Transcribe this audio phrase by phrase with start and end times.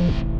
[0.00, 0.39] Thank you.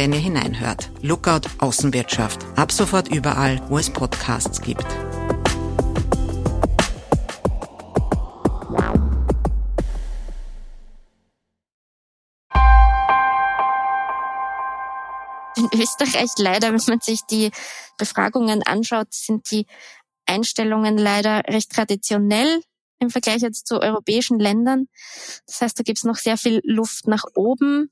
[0.00, 0.90] wenn ihr hineinhört.
[1.02, 2.40] Lookout Außenwirtschaft.
[2.56, 4.86] Ab sofort überall, wo es Podcasts gibt.
[15.54, 17.50] In Österreich leider, wenn man sich die
[17.98, 19.66] Befragungen anschaut, sind die
[20.24, 22.62] Einstellungen leider recht traditionell
[23.00, 24.86] im Vergleich jetzt zu europäischen Ländern.
[25.46, 27.90] Das heißt, da gibt es noch sehr viel Luft nach oben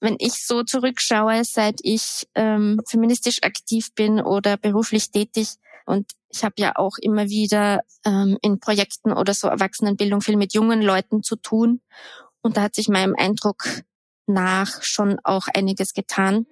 [0.00, 6.44] wenn ich so zurückschaue, seit ich ähm, feministisch aktiv bin oder beruflich tätig, und ich
[6.44, 11.22] habe ja auch immer wieder ähm, in Projekten oder so Erwachsenenbildung viel mit jungen Leuten
[11.22, 11.80] zu tun.
[12.42, 13.64] Und da hat sich meinem Eindruck
[14.26, 16.46] nach schon auch einiges getan.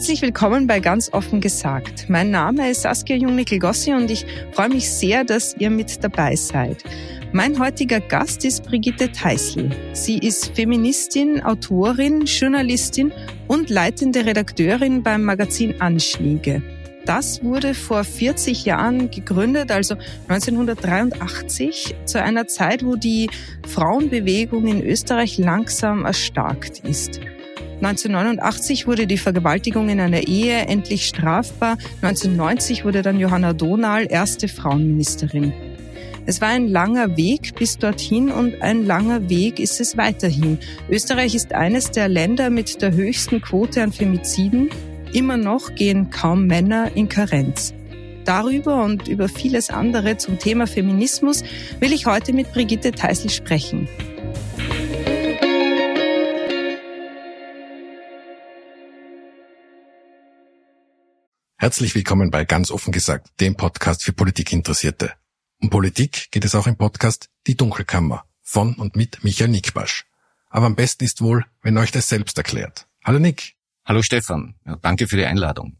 [0.00, 2.08] Herzlich willkommen bei Ganz offen gesagt.
[2.08, 6.82] Mein Name ist Saskia Jungnickel-Gossi und ich freue mich sehr, dass ihr mit dabei seid.
[7.32, 9.68] Mein heutiger Gast ist Brigitte Teisel.
[9.92, 13.12] Sie ist Feministin, Autorin, Journalistin
[13.46, 16.62] und leitende Redakteurin beim Magazin Anschläge.
[17.04, 19.96] Das wurde vor 40 Jahren gegründet, also
[20.28, 23.28] 1983, zu einer Zeit, wo die
[23.68, 27.20] Frauenbewegung in Österreich langsam erstarkt ist.
[27.82, 31.78] 1989 wurde die Vergewaltigung in einer Ehe endlich strafbar.
[32.02, 35.54] 1990 wurde dann Johanna Donal erste Frauenministerin.
[36.26, 40.58] Es war ein langer Weg bis dorthin und ein langer Weg ist es weiterhin.
[40.90, 44.68] Österreich ist eines der Länder mit der höchsten Quote an Femiziden.
[45.14, 47.72] Immer noch gehen kaum Männer in Karenz.
[48.26, 51.42] Darüber und über vieles andere zum Thema Feminismus
[51.80, 53.88] will ich heute mit Brigitte Teisel sprechen.
[61.62, 65.12] Herzlich willkommen bei Ganz offen gesagt, dem Podcast für Politikinteressierte.
[65.60, 70.06] Um Politik geht es auch im Podcast Die Dunkelkammer von und mit Michael Nickbasch.
[70.48, 72.86] Aber am besten ist wohl, wenn euch das selbst erklärt.
[73.04, 73.56] Hallo Nick.
[73.84, 74.54] Hallo Stefan.
[74.64, 75.76] Ja, danke für die Einladung.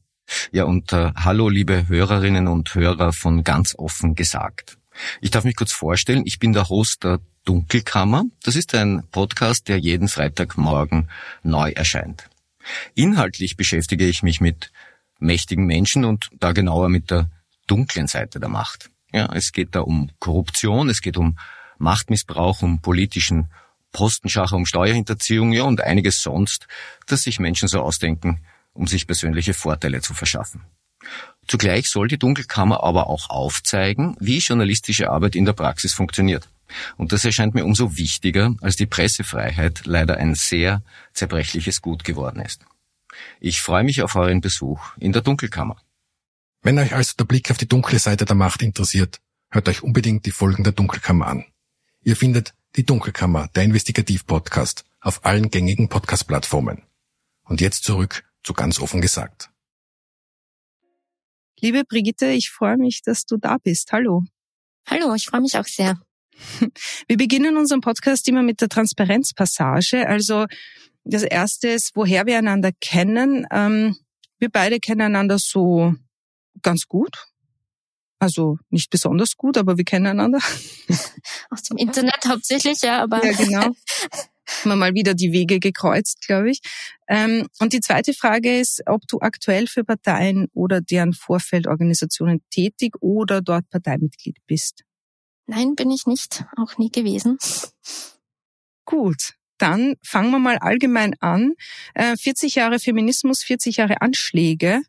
[0.52, 4.76] Ja, und äh, hallo liebe Hörerinnen und Hörer von Ganz offen gesagt.
[5.22, 8.24] Ich darf mich kurz vorstellen, ich bin der Host der Dunkelkammer.
[8.42, 11.08] Das ist ein Podcast, der jeden Freitagmorgen
[11.42, 12.28] neu erscheint.
[12.94, 14.70] Inhaltlich beschäftige ich mich mit
[15.20, 17.30] mächtigen Menschen und da genauer mit der
[17.66, 18.90] dunklen Seite der Macht.
[19.12, 21.38] Ja, es geht da um Korruption, es geht um
[21.78, 23.50] Machtmissbrauch, um politischen
[23.92, 26.68] Postenschacher, um Steuerhinterziehung, ja, und einiges sonst,
[27.06, 28.40] das sich Menschen so ausdenken,
[28.72, 30.62] um sich persönliche Vorteile zu verschaffen.
[31.48, 36.48] Zugleich soll die Dunkelkammer aber auch aufzeigen, wie journalistische Arbeit in der Praxis funktioniert.
[36.96, 40.82] Und das erscheint mir umso wichtiger, als die Pressefreiheit leider ein sehr
[41.12, 42.64] zerbrechliches Gut geworden ist.
[43.40, 45.76] Ich freue mich auf euren Besuch in der Dunkelkammer.
[46.62, 49.20] Wenn euch also der Blick auf die dunkle Seite der Macht interessiert,
[49.50, 51.44] hört euch unbedingt die Folgen der Dunkelkammer an.
[52.02, 56.82] Ihr findet die Dunkelkammer, der Investigativ-Podcast, auf allen gängigen Podcast-Plattformen.
[57.44, 59.50] Und jetzt zurück zu ganz offen gesagt.
[61.60, 63.92] Liebe Brigitte, ich freue mich, dass du da bist.
[63.92, 64.24] Hallo.
[64.86, 66.00] Hallo, ich freue mich auch sehr.
[67.06, 70.06] Wir beginnen unseren Podcast immer mit der Transparenzpassage.
[70.08, 70.46] Also
[71.04, 73.46] das erste ist, woher wir einander kennen.
[73.50, 73.96] Ähm,
[74.38, 75.94] wir beide kennen einander so
[76.62, 77.26] ganz gut.
[78.18, 80.40] Also nicht besonders gut, aber wir kennen einander.
[81.50, 83.24] Aus dem Internet hauptsächlich, ja, aber.
[83.24, 83.62] Ja, genau.
[84.62, 86.60] Haben wir mal wieder die Wege gekreuzt, glaube ich.
[87.08, 92.94] Ähm, und die zweite Frage ist, ob du aktuell für Parteien oder deren Vorfeldorganisationen tätig
[93.00, 94.82] oder dort Parteimitglied bist.
[95.46, 97.38] Nein, bin ich nicht, auch nie gewesen.
[98.84, 101.54] Gut dann fangen wir mal allgemein an.
[101.96, 104.82] 40 äh, Jahre Feminismus, 40 Jahre Anschläge.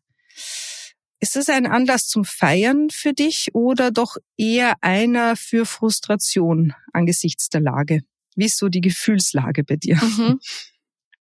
[1.19, 7.49] Ist das ein Anlass zum Feiern für dich oder doch eher einer für Frustration angesichts
[7.49, 8.01] der Lage?
[8.35, 9.97] Wie ist so die Gefühlslage bei dir?
[9.97, 10.39] Mhm.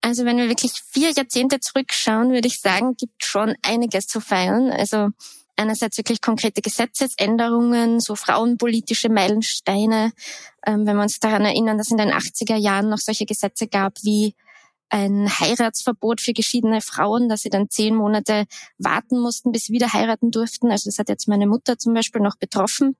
[0.00, 4.70] Also wenn wir wirklich vier Jahrzehnte zurückschauen, würde ich sagen, gibt schon einiges zu feiern.
[4.70, 5.08] Also
[5.58, 10.12] einerseits wirklich konkrete Gesetzesänderungen, so frauenpolitische Meilensteine.
[10.66, 13.94] Ähm, wenn wir uns daran erinnern, dass in den 80er Jahren noch solche Gesetze gab
[14.02, 14.34] wie
[14.90, 18.46] ein Heiratsverbot für geschiedene Frauen, dass sie dann zehn Monate
[18.78, 20.70] warten mussten, bis sie wieder heiraten durften.
[20.70, 22.96] Also das hat jetzt meine Mutter zum Beispiel noch betroffen.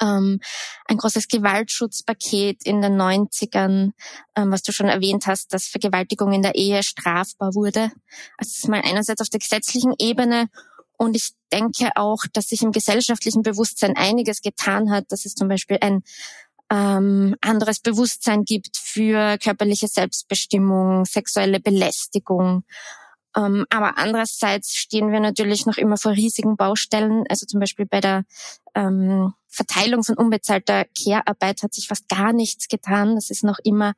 [0.00, 0.40] Ähm,
[0.86, 3.92] ein großes Gewaltschutzpaket in den 90ern,
[4.34, 7.92] ähm, was du schon erwähnt hast, dass Vergewaltigung in der Ehe strafbar wurde.
[8.36, 10.48] Also das ist mal einerseits auf der gesetzlichen Ebene
[10.96, 15.48] und ich denke auch, dass sich im gesellschaftlichen Bewusstsein einiges getan hat, dass es zum
[15.48, 16.02] Beispiel ein
[16.70, 22.64] ähm, anderes Bewusstsein gibt für körperliche Selbstbestimmung, sexuelle Belästigung.
[23.36, 27.24] Ähm, aber andererseits stehen wir natürlich noch immer vor riesigen Baustellen.
[27.28, 28.24] Also zum Beispiel bei der
[28.74, 33.14] ähm, Verteilung von unbezahlter Care-Arbeit hat sich fast gar nichts getan.
[33.16, 33.94] Das ist noch immer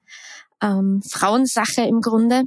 [0.63, 2.45] ähm, Frauensache im Grunde.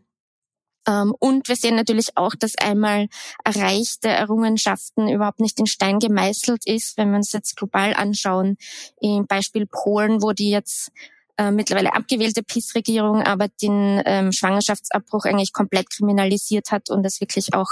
[0.87, 3.07] Ähm, und wir sehen natürlich auch, dass einmal
[3.43, 8.57] erreichte Errungenschaften überhaupt nicht in Stein gemeißelt ist, wenn wir uns jetzt global anschauen.
[9.01, 10.91] Im Beispiel Polen, wo die jetzt
[11.37, 17.53] äh, mittlerweile abgewählte PiS-Regierung aber den ähm, Schwangerschaftsabbruch eigentlich komplett kriminalisiert hat und es wirklich
[17.53, 17.69] auch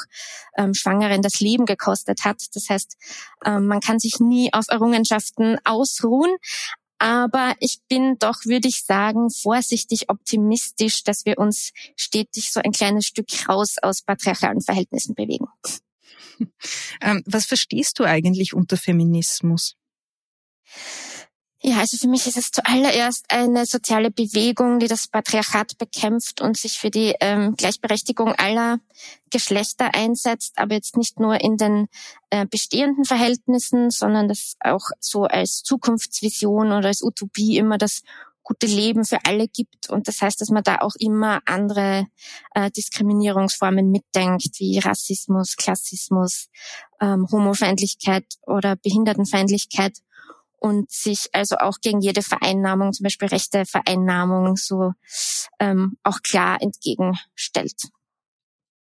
[0.57, 2.41] ähm, Schwangeren das Leben gekostet hat.
[2.53, 2.97] Das heißt,
[3.43, 6.35] man kann sich nie auf Errungenschaften ausruhen,
[6.99, 12.71] aber ich bin doch, würde ich sagen, vorsichtig optimistisch, dass wir uns stetig so ein
[12.71, 15.47] kleines Stück raus aus patriarchalen Verhältnissen bewegen.
[17.01, 19.75] Ähm, was verstehst du eigentlich unter Feminismus?
[21.59, 26.55] Ja, also für mich ist es zuallererst eine soziale Bewegung, die das Patriarchat bekämpft und
[26.55, 28.77] sich für die ähm, Gleichberechtigung aller
[29.31, 31.87] Geschlechter einsetzt, aber jetzt nicht nur in den
[32.29, 38.03] äh, bestehenden Verhältnissen, sondern das auch so als Zukunftsvision oder als Utopie immer das
[38.43, 39.89] gute Leben für alle gibt.
[39.89, 42.05] Und das heißt, dass man da auch immer andere
[42.53, 46.49] äh, Diskriminierungsformen mitdenkt, wie Rassismus, Klassismus,
[47.01, 49.97] ähm, Homofeindlichkeit oder Behindertenfeindlichkeit
[50.67, 54.93] und sich also auch gegen jede Vereinnahmung, zum Beispiel rechte Vereinnahmung, so
[55.59, 57.89] ähm, auch klar entgegenstellt.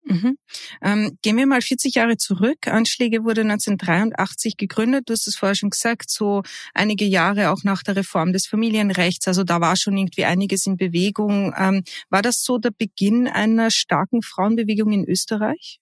[0.06, 0.36] Mhm.
[0.82, 2.68] Ähm, gehen wir mal 40 Jahre zurück.
[2.68, 5.08] Anschläge wurde 1983 gegründet.
[5.08, 6.42] Du hast es vorher schon gesagt, so
[6.74, 9.26] einige Jahre auch nach der Reform des Familienrechts.
[9.26, 11.54] Also da war schon irgendwie einiges in Bewegung.
[11.56, 15.80] Ähm, war das so der Beginn einer starken Frauenbewegung in Österreich?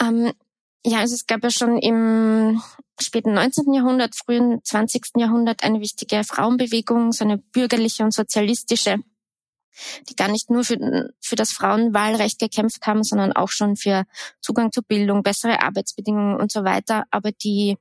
[0.00, 0.32] Ähm,
[0.86, 2.62] ja, also es gab ja schon im
[3.00, 3.72] späten 19.
[3.74, 5.16] Jahrhundert, frühen 20.
[5.16, 8.98] Jahrhundert eine wichtige Frauenbewegung, so eine bürgerliche und sozialistische,
[10.08, 14.04] die gar nicht nur für, für das Frauenwahlrecht gekämpft haben, sondern auch schon für
[14.40, 17.04] Zugang zur Bildung, bessere Arbeitsbedingungen und so weiter.
[17.10, 17.76] Aber die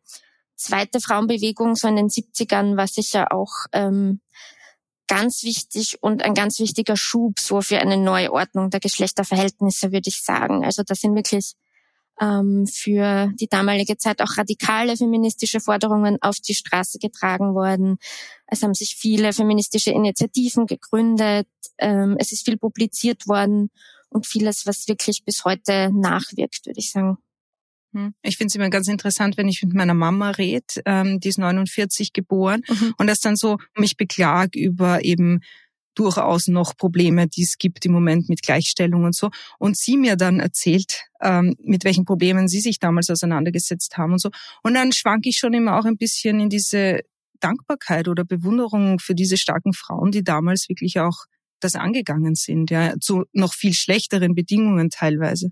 [0.56, 4.20] zweite Frauenbewegung, so in den 70ern, war sicher auch ähm,
[5.06, 10.10] ganz wichtig und ein ganz wichtiger Schub so für eine neue Ordnung der Geschlechterverhältnisse, würde
[10.10, 10.66] ich sagen.
[10.66, 11.54] Also das sind wirklich
[12.22, 17.98] ähm, für die damalige Zeit auch radikale feministische Forderungen auf die Straße getragen worden.
[18.48, 21.48] Es haben sich viele feministische Initiativen gegründet.
[21.78, 23.70] Ähm, es ist viel publiziert worden
[24.10, 27.18] und vieles, was wirklich bis heute nachwirkt, würde ich sagen.
[27.94, 28.14] Hm.
[28.22, 31.38] Ich finde es immer ganz interessant, wenn ich mit meiner Mama rede, ähm, die ist
[31.38, 32.94] 49 geboren mhm.
[32.98, 35.42] und das dann so mich beklag über eben
[35.96, 39.30] durchaus noch Probleme, die es gibt im Moment mit Gleichstellung und so.
[39.58, 44.22] Und sie mir dann erzählt, ähm, mit welchen Problemen sie sich damals auseinandergesetzt haben und
[44.22, 44.30] so.
[44.64, 47.00] Und dann schwank ich schon immer auch ein bisschen in diese
[47.40, 51.26] Dankbarkeit oder Bewunderung für diese starken Frauen, die damals wirklich auch
[51.60, 55.52] das angegangen sind, ja, zu noch viel schlechteren Bedingungen teilweise.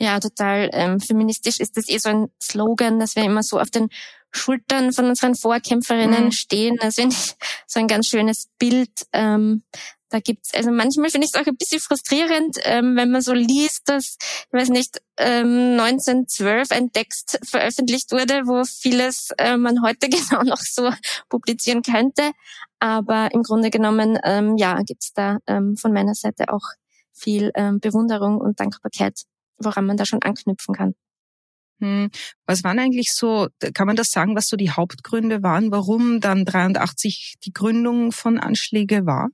[0.00, 0.70] Ja, total.
[0.72, 3.90] Ähm, feministisch ist das eh so ein Slogan, dass wir immer so auf den
[4.32, 6.32] Schultern von unseren Vorkämpferinnen mhm.
[6.32, 6.76] stehen.
[6.80, 7.34] Das finde ich
[7.66, 8.90] so ein ganz schönes Bild.
[9.12, 9.62] Ähm,
[10.08, 13.32] da gibt's, also manchmal finde ich es auch ein bisschen frustrierend, ähm, wenn man so
[13.32, 14.16] liest, dass,
[14.46, 20.42] ich weiß nicht, ähm, 1912 ein Text veröffentlicht wurde, wo vieles äh, man heute genau
[20.42, 20.90] noch so
[21.28, 22.32] publizieren könnte.
[22.78, 26.64] Aber im Grunde genommen, ähm, ja, gibt's da ähm, von meiner Seite auch
[27.12, 29.24] viel ähm, Bewunderung und Dankbarkeit,
[29.60, 30.94] woran man da schon anknüpfen kann.
[31.80, 32.10] Hm.
[32.46, 36.44] Was waren eigentlich so, kann man das sagen, was so die Hauptgründe waren, warum dann
[36.44, 39.28] 83 die Gründung von Anschläge war?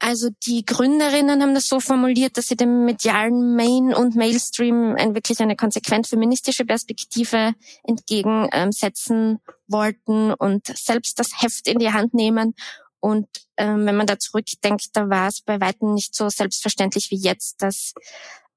[0.00, 5.14] Also die Gründerinnen haben das so formuliert, dass sie dem medialen Main- und Mailstream ein,
[5.14, 12.54] wirklich eine konsequent feministische Perspektive entgegensetzen wollten und selbst das Heft in die Hand nehmen.
[13.00, 13.26] Und
[13.56, 17.60] ähm, wenn man da zurückdenkt, da war es bei weitem nicht so selbstverständlich wie jetzt,
[17.62, 17.92] dass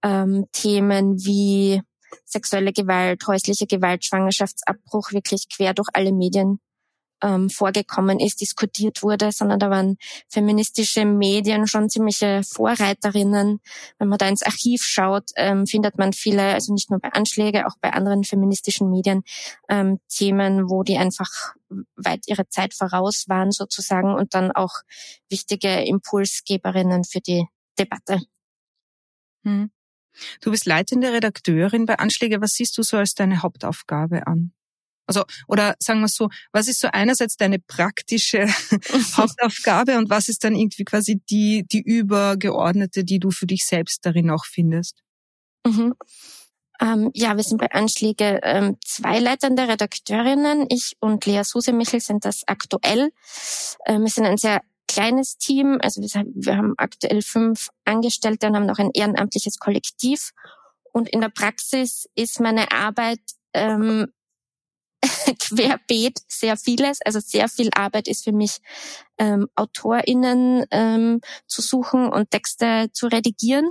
[0.04, 1.82] ähm, Themen wie
[2.26, 6.60] sexuelle Gewalt, häusliche Gewalt, Schwangerschaftsabbruch wirklich quer durch alle Medien
[7.22, 13.60] ähm, vorgekommen ist, diskutiert wurde, sondern da waren feministische Medien schon ziemliche Vorreiterinnen.
[14.00, 17.68] Wenn man da ins Archiv schaut, ähm, findet man viele, also nicht nur bei Anschläge,
[17.68, 19.24] auch bei anderen feministischen Medien,
[19.70, 21.54] ähm, Themen, wo die einfach
[21.96, 24.74] weit ihre Zeit voraus waren sozusagen und dann auch
[25.30, 27.46] wichtige Impulsgeberinnen für die
[27.78, 28.20] Debatte.
[29.44, 29.72] Hm.
[30.42, 32.42] Du bist leitende Redakteurin bei Anschläge.
[32.42, 34.54] Was siehst du so als deine Hauptaufgabe an?
[35.08, 38.48] Also, oder sagen wir so, was ist so einerseits deine praktische
[39.18, 44.06] Hauptaufgabe und was ist dann irgendwie quasi die, die übergeordnete, die du für dich selbst
[44.06, 45.02] darin auch findest?
[45.66, 45.96] Mhm.
[46.80, 50.66] Ähm, ja, wir sind bei Anschläge ähm, zwei leitende Redakteurinnen.
[50.70, 53.12] Ich und Lea Suse-Michel sind das aktuell.
[53.86, 54.62] Ähm, wir sind ein sehr
[54.92, 55.80] kleines Team.
[55.82, 60.32] Also wir, haben aktuell fünf Angestellte und haben noch ein ehrenamtliches Kollektiv.
[60.92, 63.22] Und in der Praxis ist meine Arbeit
[63.54, 64.12] ähm,
[65.40, 67.00] querbeet sehr vieles.
[67.02, 68.58] Also sehr viel Arbeit ist für mich,
[69.18, 73.70] ähm, AutorInnen ähm, zu suchen und Texte zu redigieren.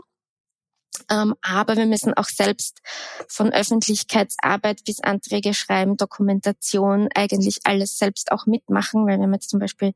[1.11, 2.81] Ähm, aber wir müssen auch selbst
[3.29, 9.51] von Öffentlichkeitsarbeit bis Anträge schreiben, Dokumentation, eigentlich alles selbst auch mitmachen, weil wir haben jetzt
[9.51, 9.93] zum Beispiel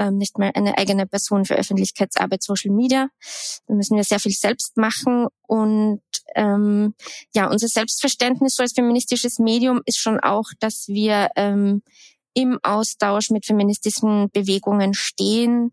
[0.00, 3.08] ähm, nicht mal eine eigene Person für Öffentlichkeitsarbeit, Social Media.
[3.66, 6.00] Da müssen wir sehr viel selbst machen und
[6.34, 6.94] ähm,
[7.34, 11.82] ja, unser Selbstverständnis so als feministisches Medium ist schon auch, dass wir ähm,
[12.32, 15.72] im Austausch mit feministischen Bewegungen stehen,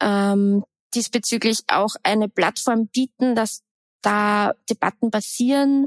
[0.00, 3.62] ähm, diesbezüglich auch eine Plattform bieten, dass
[4.02, 5.86] da Debatten passieren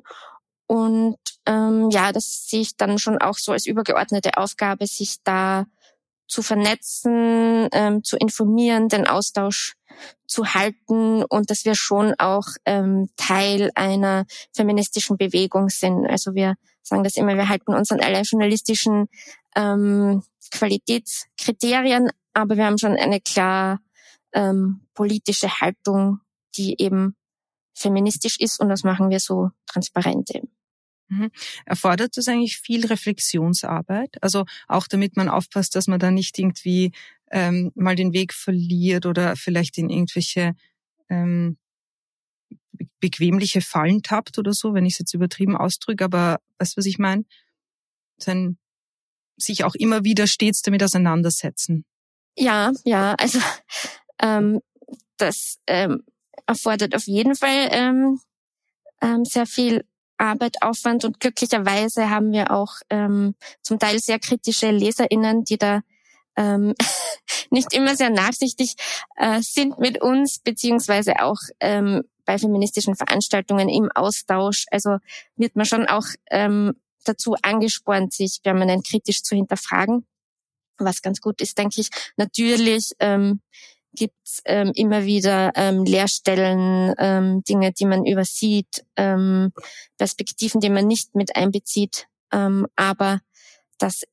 [0.65, 5.65] und ähm, ja, das sehe ich dann schon auch so als übergeordnete Aufgabe, sich da
[6.29, 9.73] zu vernetzen, ähm, zu informieren, den Austausch
[10.27, 16.05] zu halten und dass wir schon auch ähm, Teil einer feministischen Bewegung sind.
[16.05, 19.07] Also wir sagen das immer, wir halten uns an alle journalistischen
[19.55, 23.79] ähm, Qualitätskriterien, aber wir haben schon eine klar
[24.33, 26.19] ähm, politische Haltung,
[26.55, 27.15] die eben
[27.73, 30.49] feministisch ist und das machen wir so transparent eben.
[31.09, 31.31] Mhm.
[31.65, 34.17] Erfordert das eigentlich viel Reflexionsarbeit?
[34.21, 36.91] Also auch damit man aufpasst, dass man da nicht irgendwie
[37.31, 40.53] ähm, mal den Weg verliert oder vielleicht in irgendwelche
[41.09, 41.57] ähm,
[42.99, 46.85] bequemliche Fallen tappt oder so, wenn ich es jetzt übertrieben ausdrücke, aber weißt du, was
[46.85, 47.25] ich meine?
[48.17, 48.57] Sein,
[49.37, 51.85] sich auch immer wieder stets damit auseinandersetzen.
[52.37, 53.39] Ja, ja, also
[54.21, 54.61] ähm,
[55.17, 56.03] das ähm,
[56.45, 58.19] erfordert auf jeden Fall ähm,
[59.01, 59.85] ähm, sehr viel
[60.19, 65.81] Arbeit, Aufwand und glücklicherweise haben wir auch ähm, zum Teil sehr kritische LeserInnen, die da
[66.35, 66.73] ähm,
[67.49, 68.75] nicht immer sehr nachsichtig
[69.15, 74.65] äh, sind mit uns, beziehungsweise auch ähm, bei feministischen Veranstaltungen im Austausch.
[74.71, 74.97] Also
[75.35, 80.05] wird man schon auch ähm, dazu angespornt, sich permanent kritisch zu hinterfragen,
[80.77, 81.89] was ganz gut ist, denke ich.
[82.17, 83.41] Natürlich ähm,
[83.93, 89.51] gibt ähm, immer wieder ähm, Leerstellen, ähm, Dinge, die man übersieht, ähm,
[89.97, 92.07] Perspektiven, die man nicht mit einbezieht.
[92.31, 93.19] Ähm, aber
[93.77, 94.03] das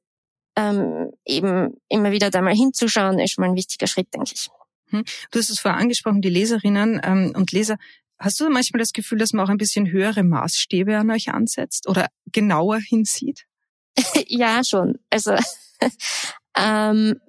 [0.57, 4.49] ähm, eben immer wieder da mal hinzuschauen, ist schon mal ein wichtiger Schritt, denke ich.
[4.91, 5.05] Hm.
[5.31, 7.77] Du hast es vorher angesprochen, die Leserinnen ähm, und Leser.
[8.19, 11.87] Hast du manchmal das Gefühl, dass man auch ein bisschen höhere Maßstäbe an euch ansetzt
[11.89, 13.45] oder genauer hinsieht?
[14.27, 14.99] ja, schon.
[15.11, 15.37] Also
[16.57, 17.21] ähm,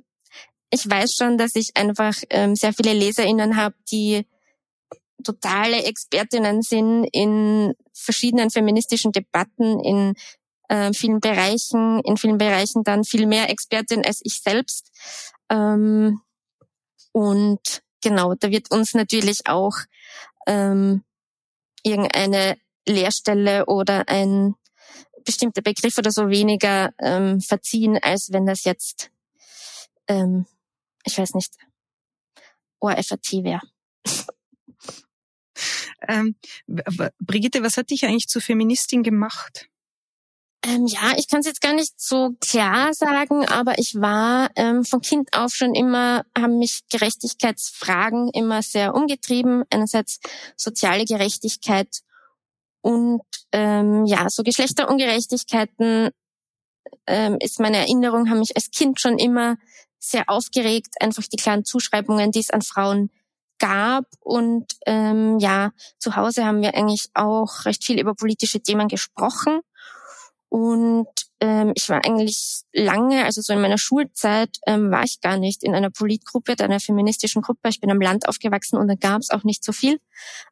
[0.69, 4.25] ich weiß schon, dass ich einfach ähm, sehr viele LeserInnen habe, die
[5.23, 10.13] totale Expertinnen sind in verschiedenen feministischen Debatten, in
[10.69, 14.91] äh, vielen Bereichen, in vielen Bereichen dann viel mehr Expertin als ich selbst.
[15.49, 16.21] Ähm,
[17.13, 19.75] und genau, da wird uns natürlich auch
[20.45, 21.03] ähm,
[21.83, 22.57] irgendeine
[22.87, 24.55] Lehrstelle oder ein
[25.25, 29.09] bestimmter Begriff oder so weniger ähm, verziehen, als wenn das jetzt
[30.07, 30.45] ähm,
[31.07, 31.55] ich weiß nicht,
[32.79, 33.61] ORFAT wäre.
[36.07, 36.35] Ähm,
[37.19, 39.67] Brigitte, was hat dich eigentlich zur Feministin gemacht?
[40.63, 44.83] Ähm, ja, ich kann es jetzt gar nicht so klar sagen, aber ich war ähm,
[44.83, 49.63] von Kind auf schon immer, haben mich Gerechtigkeitsfragen immer sehr umgetrieben.
[49.69, 50.19] Einerseits
[50.55, 52.01] soziale Gerechtigkeit
[52.81, 53.21] und
[53.51, 56.09] ähm, ja, so Geschlechterungerechtigkeiten
[57.05, 59.57] ähm, ist meine Erinnerung, haben mich als Kind schon immer
[60.09, 63.09] sehr aufgeregt, einfach die kleinen Zuschreibungen, die es an Frauen
[63.59, 64.05] gab.
[64.19, 69.61] Und ähm, ja, zu Hause haben wir eigentlich auch recht viel über politische Themen gesprochen.
[70.49, 71.07] Und
[71.41, 75.63] ähm, ich war eigentlich lange, also so in meiner Schulzeit, ähm, war ich gar nicht
[75.63, 77.69] in einer Politgruppe, einer feministischen Gruppe.
[77.69, 79.99] Ich bin am Land aufgewachsen und da gab es auch nicht so viel.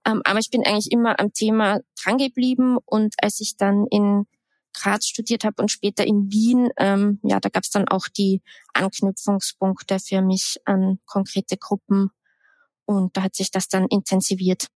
[0.06, 2.78] Ähm, aber ich bin eigentlich immer am Thema drangeblieben.
[2.86, 4.28] Und als ich dann in
[4.76, 8.42] Graz studiert habe und später in Wien, ähm, ja, da gab es dann auch die
[8.74, 12.10] Anknüpfungspunkte für mich an konkrete Gruppen
[12.86, 14.68] und da hat sich das dann intensiviert.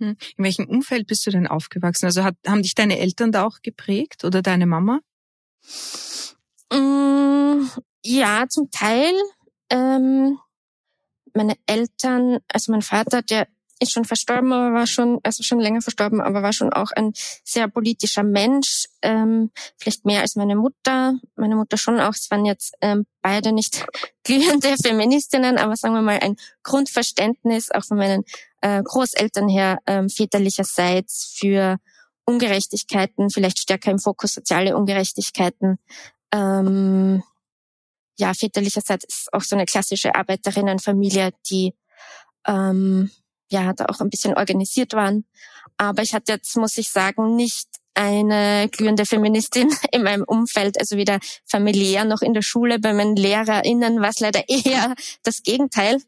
[0.00, 0.16] Hm.
[0.36, 2.06] In welchem Umfeld bist du denn aufgewachsen?
[2.06, 5.00] Also hat, haben dich deine Eltern da auch geprägt oder deine Mama?
[6.72, 7.68] Mm,
[8.04, 9.12] ja, zum Teil.
[9.70, 10.38] Ähm,
[11.34, 13.48] meine Eltern, also mein Vater, der
[13.80, 17.12] ist schon verstorben, aber war schon, also schon länger verstorben, aber war schon auch ein
[17.44, 21.14] sehr politischer Mensch, ähm, vielleicht mehr als meine Mutter.
[21.36, 22.14] Meine Mutter schon auch.
[22.14, 23.86] Es waren jetzt ähm, beide nicht
[24.24, 28.24] glühende Feministinnen, aber sagen wir mal ein Grundverständnis auch von meinen
[28.60, 31.78] äh, Großeltern her ähm, väterlicherseits für
[32.24, 35.78] Ungerechtigkeiten, vielleicht stärker im Fokus soziale Ungerechtigkeiten.
[36.32, 37.22] Ähm,
[38.18, 41.74] ja, väterlicherseits ist auch so eine klassische Arbeiterinnenfamilie, die
[42.46, 43.10] ähm,
[43.50, 45.24] ja da auch ein bisschen organisiert waren.
[45.76, 50.96] Aber ich hatte jetzt, muss ich sagen, nicht eine glühende Feministin in meinem Umfeld, also
[50.96, 52.78] weder familiär noch in der Schule.
[52.78, 56.00] Bei meinen LehrerInnen war es leider eher das Gegenteil.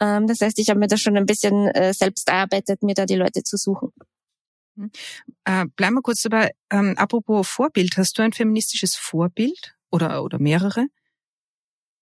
[0.00, 3.06] Ähm, das heißt, ich habe mir da schon ein bisschen äh, selbst erarbeitet, mir da
[3.06, 3.92] die Leute zu suchen.
[4.74, 4.90] Mhm.
[5.44, 6.52] Äh, bleiben wir kurz dabei.
[6.70, 10.86] Ähm, apropos Vorbild, hast du ein feministisches Vorbild oder, oder mehrere?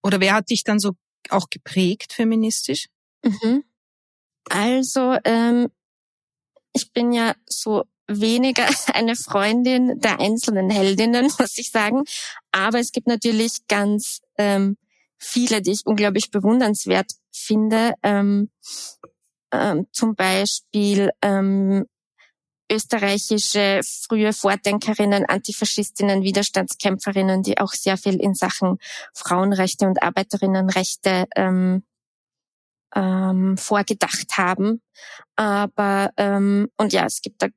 [0.02, 0.92] Oder wer hat dich dann so
[1.30, 2.88] auch geprägt feministisch?
[3.22, 3.64] Mhm.
[4.48, 5.68] Also, ähm,
[6.72, 12.04] ich bin ja so weniger eine Freundin der einzelnen Heldinnen, muss ich sagen.
[12.52, 14.76] Aber es gibt natürlich ganz ähm,
[15.18, 17.94] viele, die ich unglaublich bewundernswert finde.
[18.02, 18.50] Ähm,
[19.52, 21.86] ähm, zum Beispiel ähm,
[22.70, 28.78] österreichische frühe Vordenkerinnen, Antifaschistinnen, Widerstandskämpferinnen, die auch sehr viel in Sachen
[29.14, 31.84] Frauenrechte und Arbeiterinnenrechte ähm,
[32.94, 34.82] ähm, vorgedacht haben.
[35.36, 37.48] Aber ähm, und ja, es gibt da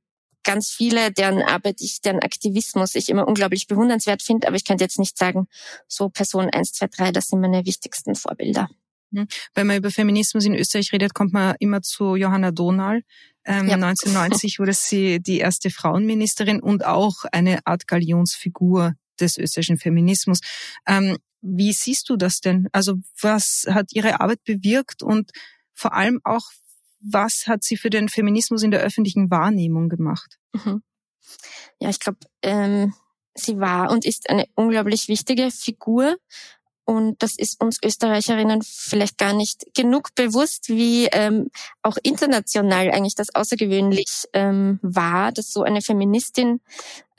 [0.43, 4.83] ganz viele, deren Arbeit ich, deren Aktivismus ich immer unglaublich bewundernswert finde, aber ich könnte
[4.83, 5.48] jetzt nicht sagen,
[5.88, 8.69] so Person 1, 2, 3, das sind meine wichtigsten Vorbilder.
[9.12, 9.27] Mhm.
[9.53, 13.03] Wenn man über Feminismus in Österreich redet, kommt man immer zu Johanna Donal.
[13.45, 13.75] Ähm, ja.
[13.75, 20.39] 1990 wurde sie die erste Frauenministerin und auch eine Art Galionsfigur des österreichischen Feminismus.
[20.88, 22.67] Ähm, wie siehst du das denn?
[22.72, 25.31] Also was hat ihre Arbeit bewirkt und
[25.74, 26.51] vor allem auch,
[27.00, 30.38] was hat sie für den Feminismus in der öffentlichen Wahrnehmung gemacht?
[30.53, 30.84] Mhm.
[31.79, 32.93] Ja, ich glaube, ähm,
[33.34, 36.17] sie war und ist eine unglaublich wichtige Figur.
[36.89, 41.51] Und das ist uns Österreicherinnen vielleicht gar nicht genug bewusst, wie ähm,
[41.83, 46.61] auch international eigentlich das außergewöhnlich ähm, war, dass so eine Feministin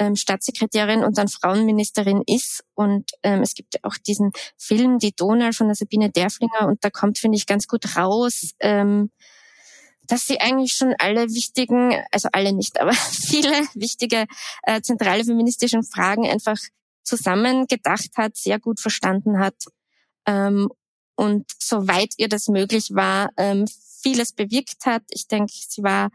[0.01, 2.64] ähm, Staatssekretärin und dann Frauenministerin ist.
[2.75, 6.90] Und ähm, es gibt auch diesen Film Die Donau von der Sabine Derflinger und da
[6.90, 9.12] kommt, finde ich, ganz gut raus, ähm,
[10.09, 12.92] dass sie eigentlich schon alle wichtigen, also alle nicht, aber
[13.29, 14.27] viele wichtige
[14.64, 16.59] äh, zentrale feministischen Fragen einfach
[17.03, 19.55] zusammen gedacht hat, sehr gut verstanden hat
[20.27, 20.69] ähm,
[21.17, 23.67] und soweit ihr das möglich war, ähm,
[24.03, 25.03] vieles bewirkt hat.
[25.11, 26.11] Ich denke, sie war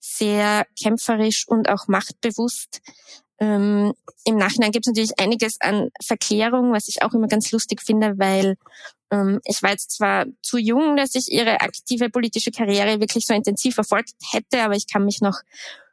[0.00, 2.80] sehr kämpferisch und auch machtbewusst.
[3.38, 3.94] Ähm,
[4.24, 8.18] Im Nachhinein gibt es natürlich einiges an Verklärung, was ich auch immer ganz lustig finde,
[8.18, 8.56] weil
[9.10, 13.34] ähm, ich war jetzt zwar zu jung, dass ich ihre aktive politische Karriere wirklich so
[13.34, 15.40] intensiv verfolgt hätte, aber ich kann mich noch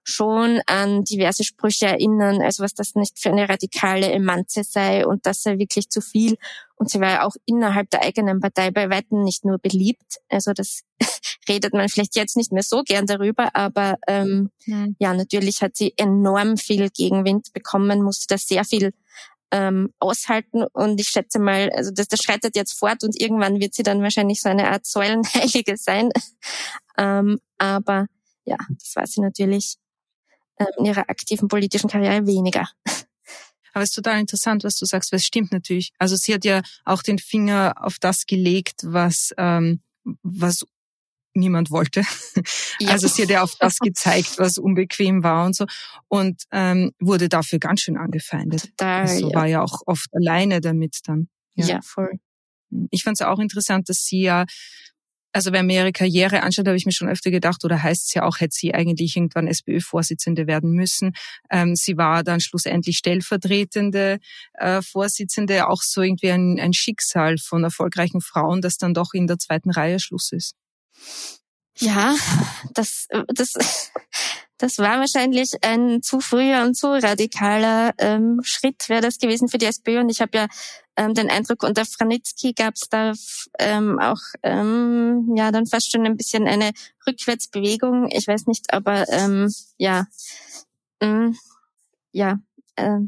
[0.03, 5.25] schon an diverse Sprüche erinnern, also was das nicht für eine radikale Emanze sei und
[5.25, 6.37] das sei wirklich zu viel.
[6.75, 10.17] Und sie war ja auch innerhalb der eigenen Partei bei Weitem nicht nur beliebt.
[10.29, 10.81] Also das
[11.47, 14.49] redet man vielleicht jetzt nicht mehr so gern darüber, aber ähm,
[14.97, 18.93] ja, natürlich hat sie enorm viel Gegenwind bekommen, musste da sehr viel
[19.51, 23.75] ähm, aushalten und ich schätze mal, also das, das schreitet jetzt fort und irgendwann wird
[23.75, 26.09] sie dann wahrscheinlich so eine Art Säulenheilige sein.
[26.97, 28.07] ähm, aber
[28.45, 29.75] ja, das war sie natürlich
[30.78, 32.67] in ihrer aktiven politischen Karriere weniger.
[33.74, 35.93] Aber es ist total interessant, was du sagst, weil es stimmt natürlich.
[35.97, 39.82] Also sie hat ja auch den Finger auf das gelegt, was, ähm,
[40.24, 40.65] was
[41.34, 42.04] niemand wollte.
[42.80, 42.89] Ja.
[42.89, 45.65] Also sie hat ja auf das gezeigt, was unbequem war und so
[46.08, 48.71] und ähm, wurde dafür ganz schön angefeindet.
[48.78, 49.36] Total, also ja.
[49.36, 51.30] war ja auch oft alleine damit dann.
[51.54, 52.19] Ja, ja voll.
[52.89, 54.45] Ich fand es auch interessant, dass sie ja
[55.33, 58.13] also wenn mir ihre Karriere anschaut, habe ich mir schon öfter gedacht, oder heißt es
[58.13, 61.13] ja auch, hätte sie eigentlich irgendwann SPÖ-Vorsitzende werden müssen.
[61.49, 64.19] Ähm, sie war dann schlussendlich stellvertretende
[64.53, 69.27] äh, Vorsitzende, auch so irgendwie ein, ein Schicksal von erfolgreichen Frauen, dass dann doch in
[69.27, 70.55] der zweiten Reihe Schluss ist.
[71.77, 72.15] Ja,
[72.73, 73.53] das, das,
[74.62, 79.58] das war wahrscheinlich ein zu früher und zu radikaler ähm, Schritt wäre das gewesen für
[79.58, 80.00] die SPÖ.
[80.00, 80.47] Und ich habe ja
[80.95, 83.13] ähm, den Eindruck, unter Franitzky gab es da
[83.58, 86.74] ähm, auch ähm, ja dann fast schon ein bisschen eine
[87.08, 88.10] Rückwärtsbewegung.
[88.12, 90.06] Ich weiß nicht, aber ähm, ja,
[91.00, 91.36] ähm,
[92.12, 92.38] ja,
[92.76, 93.00] äh,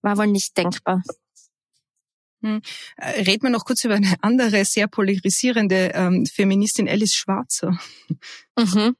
[0.00, 1.02] war wohl nicht denkbar.
[2.42, 2.62] Hm.
[2.96, 7.78] Äh, reden wir noch kurz über eine andere sehr polarisierende ähm, Feministin, Alice Schwarzer.
[8.56, 8.96] Mhm.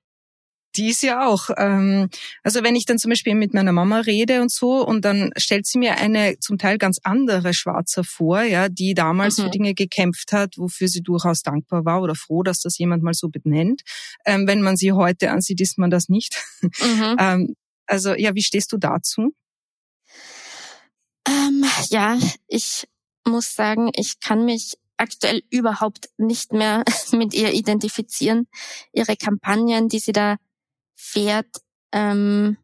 [0.76, 2.08] Die ist ja auch, ähm,
[2.42, 5.66] also wenn ich dann zum Beispiel mit meiner Mama rede und so und dann stellt
[5.66, 9.42] sie mir eine zum Teil ganz andere Schwarzer vor, ja, die damals mhm.
[9.42, 13.14] für Dinge gekämpft hat, wofür sie durchaus dankbar war oder froh, dass das jemand mal
[13.14, 13.82] so benennt.
[14.24, 16.36] Ähm, wenn man sie heute ansieht, ist man das nicht.
[16.62, 17.16] Mhm.
[17.18, 17.54] ähm,
[17.86, 19.34] also ja, wie stehst du dazu?
[21.28, 22.88] Ähm, ja, ich
[23.26, 28.46] muss sagen, ich kann mich aktuell überhaupt nicht mehr mit ihr identifizieren.
[28.92, 30.36] Ihre Kampagnen, die sie da
[31.02, 31.48] fährt,
[31.92, 32.56] ähm,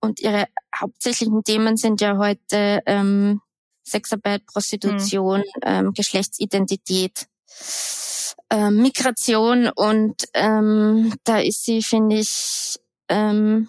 [0.00, 0.46] und ihre
[0.78, 3.40] hauptsächlichen Themen sind ja heute ähm,
[3.82, 5.62] Sexarbeit, Prostitution, mhm.
[5.62, 7.26] ähm, Geschlechtsidentität,
[8.50, 13.68] ähm, Migration und ähm, da ist sie, finde ich, ähm,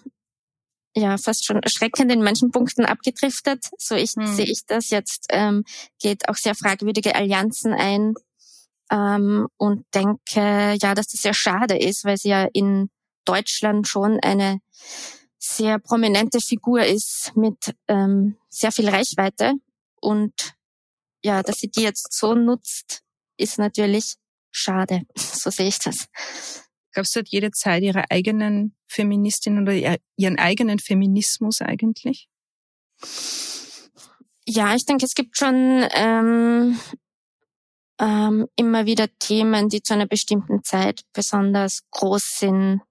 [0.95, 3.65] ja fast schon erschreckend in manchen Punkten abgedriftet.
[3.77, 4.27] So ich, hm.
[4.27, 5.63] sehe ich das jetzt, ähm,
[5.99, 8.15] geht auch sehr fragwürdige Allianzen ein
[8.91, 12.89] ähm, und denke, ja, dass das sehr schade ist, weil sie ja in
[13.27, 14.59] Deutschland schon eine
[15.37, 19.53] sehr prominente Figur ist mit ähm, sehr viel Reichweite
[20.01, 20.55] und
[21.23, 23.03] ja, dass sie die jetzt so nutzt,
[23.37, 24.15] ist natürlich
[24.51, 25.01] schade.
[25.17, 26.07] So sehe ich das.
[26.91, 32.27] Glaubst du, hat jede Zeit ihre eigenen Feministin oder ihren eigenen Feminismus eigentlich?
[34.45, 36.79] Ja, ich denke, es gibt schon ähm,
[37.99, 42.81] ähm, immer wieder Themen, die zu einer bestimmten Zeit besonders groß sind.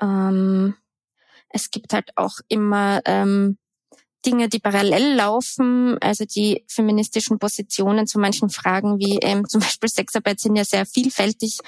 [0.00, 0.74] Ähm,
[1.48, 3.58] es gibt halt auch immer ähm,
[4.24, 5.98] Dinge, die parallel laufen.
[6.00, 10.86] Also die feministischen Positionen zu manchen Fragen wie ähm, zum Beispiel Sexarbeit sind ja sehr
[10.86, 11.58] vielfältig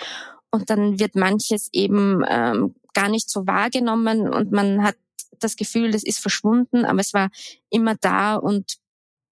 [0.51, 4.97] und dann wird manches eben ähm, gar nicht so wahrgenommen und man hat
[5.41, 7.29] das Gefühl, das ist verschwunden, aber es war
[7.71, 8.77] immer da und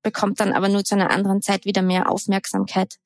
[0.02, 2.96] bekommt dann aber nur zu einer anderen Zeit wieder mehr Aufmerksamkeit,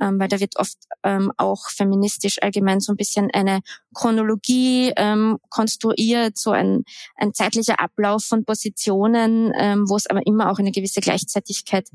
[0.00, 3.60] ähm, weil da wird oft ähm, auch feministisch allgemein so ein bisschen eine
[3.94, 6.84] Chronologie ähm, konstruiert, so ein,
[7.16, 11.88] ein zeitlicher Ablauf von Positionen, ähm, wo es aber immer auch eine gewisse Gleichzeitigkeit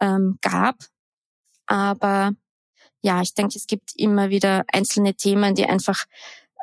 [0.00, 0.76] ähm, gab.
[1.66, 2.32] Aber
[3.02, 6.04] ja, ich denke, es gibt immer wieder einzelne Themen, die einfach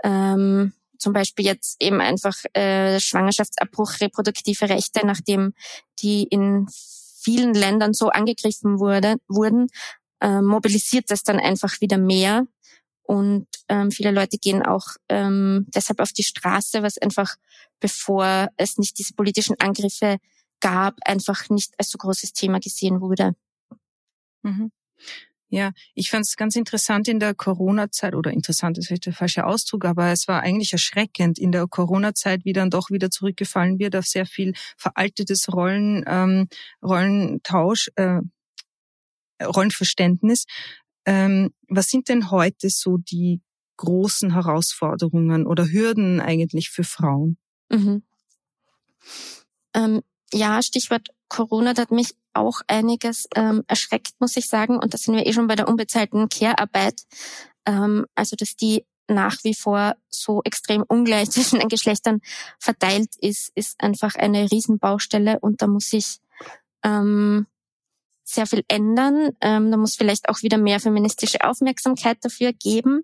[0.04, 5.54] ähm, zum Beispiel jetzt eben einfach äh, Schwangerschaftsabbruch, reproduktive Rechte, nachdem
[6.00, 6.68] die in
[7.30, 9.68] vielen Ländern so angegriffen wurde, wurden,
[10.22, 12.48] äh, mobilisiert das dann einfach wieder mehr.
[13.04, 17.36] Und ähm, viele Leute gehen auch ähm, deshalb auf die Straße, was einfach,
[17.80, 20.18] bevor es nicht diese politischen Angriffe
[20.60, 23.36] gab, einfach nicht als so großes Thema gesehen wurde.
[24.44, 24.72] Mhm.
[25.52, 29.46] Ja, ich fand es ganz interessant in der Corona-Zeit, oder interessant ist vielleicht der falsche
[29.46, 33.96] Ausdruck, aber es war eigentlich erschreckend in der Corona-Zeit, wie dann doch wieder zurückgefallen wird
[33.96, 36.48] auf sehr viel veraltetes Rollen, ähm,
[36.84, 38.20] Rollentausch, äh,
[39.44, 40.46] Rollenverständnis.
[41.06, 43.42] Ähm, was sind denn heute so die
[43.78, 47.38] großen Herausforderungen oder Hürden eigentlich für Frauen?
[47.70, 48.04] Mhm.
[49.74, 54.78] Ähm, ja, Stichwort Corona, hat mich auch einiges ähm, erschreckt, muss ich sagen.
[54.78, 57.02] Und da sind wir eh schon bei der unbezahlten Care-Arbeit.
[57.65, 62.22] Ähm, also, dass die nach wie vor so extrem ungleich zwischen den Geschlechtern
[62.60, 66.20] verteilt ist, ist einfach eine Riesenbaustelle und da muss sich
[66.84, 67.48] ähm,
[68.24, 69.32] sehr viel ändern.
[69.42, 73.02] Ähm, da muss vielleicht auch wieder mehr feministische Aufmerksamkeit dafür geben,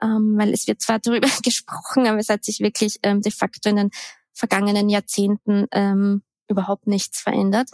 [0.00, 3.68] ähm, weil es wird zwar darüber gesprochen, aber es hat sich wirklich ähm, de facto
[3.68, 3.90] in den
[4.32, 7.70] vergangenen Jahrzehnten ähm, überhaupt nichts verändert.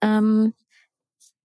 [0.00, 0.54] Ähm,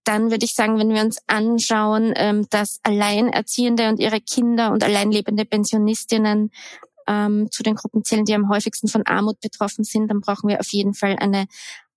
[0.04, 4.82] dann würde ich sagen, wenn wir uns anschauen, ähm, dass Alleinerziehende und ihre Kinder und
[4.82, 6.50] alleinlebende Pensionistinnen
[7.06, 10.60] ähm, zu den Gruppen zählen, die am häufigsten von Armut betroffen sind, dann brauchen wir
[10.60, 11.46] auf jeden Fall eine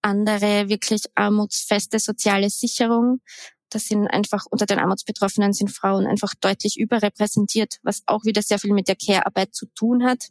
[0.01, 3.21] andere, wirklich armutsfeste soziale Sicherung.
[3.69, 8.59] Das sind einfach unter den Armutsbetroffenen sind Frauen einfach deutlich überrepräsentiert, was auch wieder sehr
[8.59, 10.27] viel mit der Care-Arbeit zu tun hat.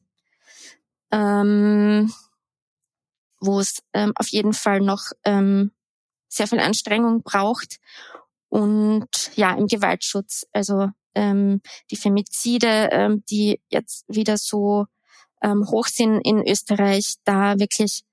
[1.11, 2.13] Ähm,
[3.43, 5.73] wo es ähm, auf jeden Fall noch ähm,
[6.29, 7.79] sehr viel Anstrengung braucht.
[8.49, 14.87] Und ja, im Gewaltschutz, also ähm, die Femizide, ähm, die jetzt wieder so
[15.43, 18.05] ähm, hoch sind in Österreich, da wirklich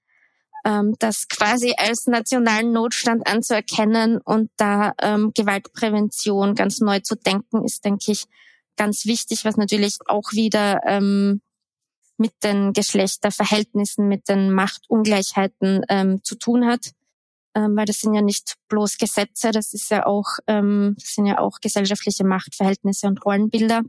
[0.65, 7.63] ähm, das quasi als nationalen Notstand anzuerkennen und da ähm, Gewaltprävention ganz neu zu denken,
[7.63, 8.26] ist, denke ich,
[8.76, 11.42] ganz wichtig, was natürlich auch wieder ähm,
[12.20, 16.92] mit den Geschlechterverhältnissen, mit den Machtungleichheiten ähm, zu tun hat.
[17.56, 21.26] Ähm, weil das sind ja nicht bloß Gesetze, das ist ja auch, ähm, das sind
[21.26, 23.82] ja auch gesellschaftliche Machtverhältnisse und Rollenbilder.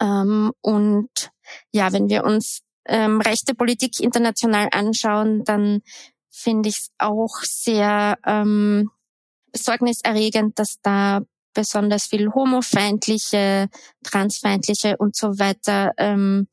[0.00, 1.30] Ähm, und
[1.72, 5.82] ja, wenn wir uns ähm, rechte Politik international anschauen, dann
[6.30, 8.90] finde ich es auch sehr ähm,
[9.52, 11.22] besorgniserregend, dass da
[11.54, 13.68] besonders viel homofeindliche,
[14.02, 16.48] transfeindliche und so weiter ähm,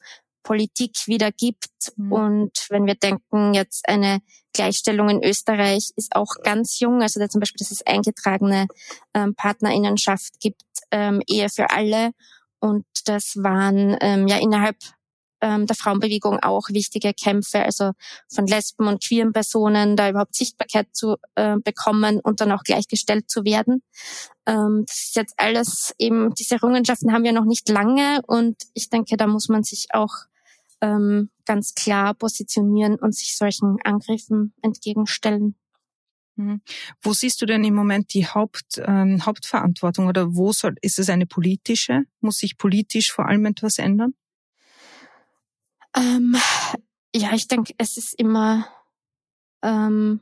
[0.48, 1.92] Politik wieder gibt.
[1.98, 2.12] Mhm.
[2.14, 4.22] Und wenn wir denken, jetzt eine
[4.54, 8.68] Gleichstellung in Österreich ist auch ganz jung, also da zum Beispiel, dass es eingetragene
[9.14, 12.12] ähm, Partnerinnenschaft gibt, ähm, Ehe für alle.
[12.60, 14.78] Und das waren ähm, ja innerhalb
[15.42, 17.92] ähm, der Frauenbewegung auch wichtige Kämpfe, also
[18.34, 23.30] von Lesben und queeren Personen, da überhaupt Sichtbarkeit zu äh, bekommen und dann auch gleichgestellt
[23.30, 23.84] zu werden.
[24.46, 28.90] Ähm, das ist jetzt alles eben, diese Errungenschaften haben wir noch nicht lange und ich
[28.90, 30.14] denke, da muss man sich auch
[30.82, 35.56] ähm, ganz klar positionieren und sich solchen Angriffen entgegenstellen.
[36.36, 36.62] Mhm.
[37.02, 41.10] Wo siehst du denn im Moment die Haupt, ähm, Hauptverantwortung oder wo soll, ist es
[41.10, 42.04] eine politische?
[42.22, 44.14] Muss sich politisch vor allem etwas ändern?
[45.96, 46.36] Ähm,
[47.16, 48.68] ja, ich denke, es ist immer
[49.64, 50.22] ähm,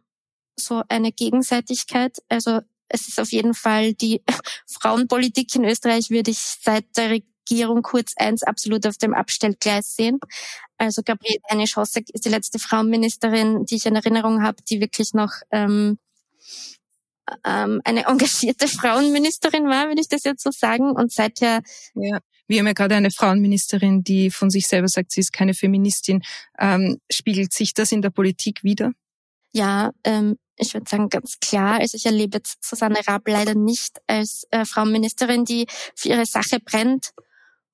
[0.58, 2.18] so eine Gegenseitigkeit.
[2.30, 4.22] Also es ist auf jeden Fall die
[4.68, 10.20] Frauenpolitik in Österreich würde ich seit der Regierung Kurz eins absolut auf dem Abstellgleis sehen.
[10.78, 15.32] Also Gabriele Heine-Schossek ist die letzte Frauenministerin, die ich in Erinnerung habe, die wirklich noch
[15.52, 16.00] ähm,
[17.46, 20.92] ähm, eine engagierte Frauenministerin war, würde ich das jetzt so sagen.
[20.92, 21.62] Und seither
[21.94, 22.20] ja.
[22.48, 26.22] Wir haben ja gerade eine Frauenministerin, die von sich selber sagt, sie ist keine Feministin.
[26.60, 28.92] Ähm, spiegelt sich das in der Politik wieder?
[29.52, 31.80] Ja, ähm, ich würde sagen ganz klar.
[31.80, 36.60] Also ich erlebe jetzt Susanne Raab leider nicht als äh, Frauenministerin, die für ihre Sache
[36.60, 37.12] brennt,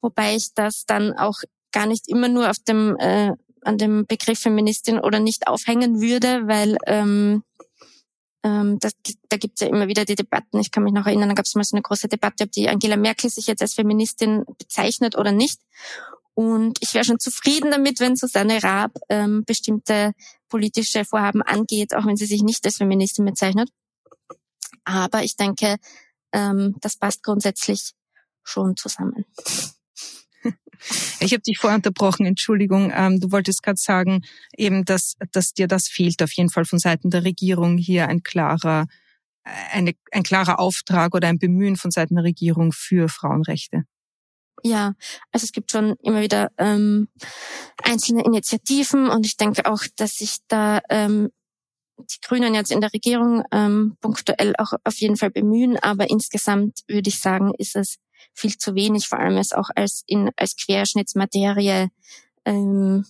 [0.01, 1.39] wobei ich das dann auch
[1.71, 3.31] gar nicht immer nur auf dem äh,
[3.63, 7.43] an dem Begriff Feministin oder nicht aufhängen würde, weil ähm,
[8.43, 8.93] ähm, das,
[9.29, 10.59] da gibt es ja immer wieder die Debatten.
[10.59, 12.69] Ich kann mich noch erinnern, da gab es mal so eine große Debatte, ob die
[12.69, 15.59] Angela Merkel sich jetzt als Feministin bezeichnet oder nicht.
[16.33, 20.13] Und ich wäre schon zufrieden damit, wenn Susanne Raab ähm, bestimmte
[20.49, 23.69] politische Vorhaben angeht, auch wenn sie sich nicht als Feministin bezeichnet.
[24.85, 25.77] Aber ich denke,
[26.31, 27.93] ähm, das passt grundsätzlich
[28.43, 29.25] schon zusammen.
[31.19, 32.91] Ich habe dich vorher unterbrochen, Entschuldigung.
[32.95, 34.23] Ähm, du wolltest gerade sagen,
[34.55, 38.23] eben, dass, dass dir das fehlt, auf jeden Fall von Seiten der Regierung hier ein
[38.23, 38.87] klarer,
[39.71, 43.83] eine, ein klarer Auftrag oder ein Bemühen von Seiten der Regierung für Frauenrechte.
[44.63, 44.93] Ja,
[45.31, 47.07] also es gibt schon immer wieder ähm,
[47.83, 51.29] einzelne Initiativen und ich denke auch, dass sich da ähm,
[51.97, 56.81] die Grünen jetzt in der Regierung ähm, punktuell auch auf jeden Fall bemühen, aber insgesamt
[56.87, 57.97] würde ich sagen, ist es
[58.33, 61.89] viel zu wenig, vor allem es auch als, in, als Querschnittsmaterie
[62.45, 63.05] ähm,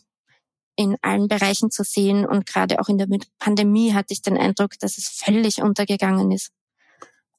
[0.76, 2.26] in allen Bereichen zu sehen.
[2.26, 3.08] Und gerade auch in der
[3.40, 6.52] Pandemie hatte ich den Eindruck, dass es völlig untergegangen ist.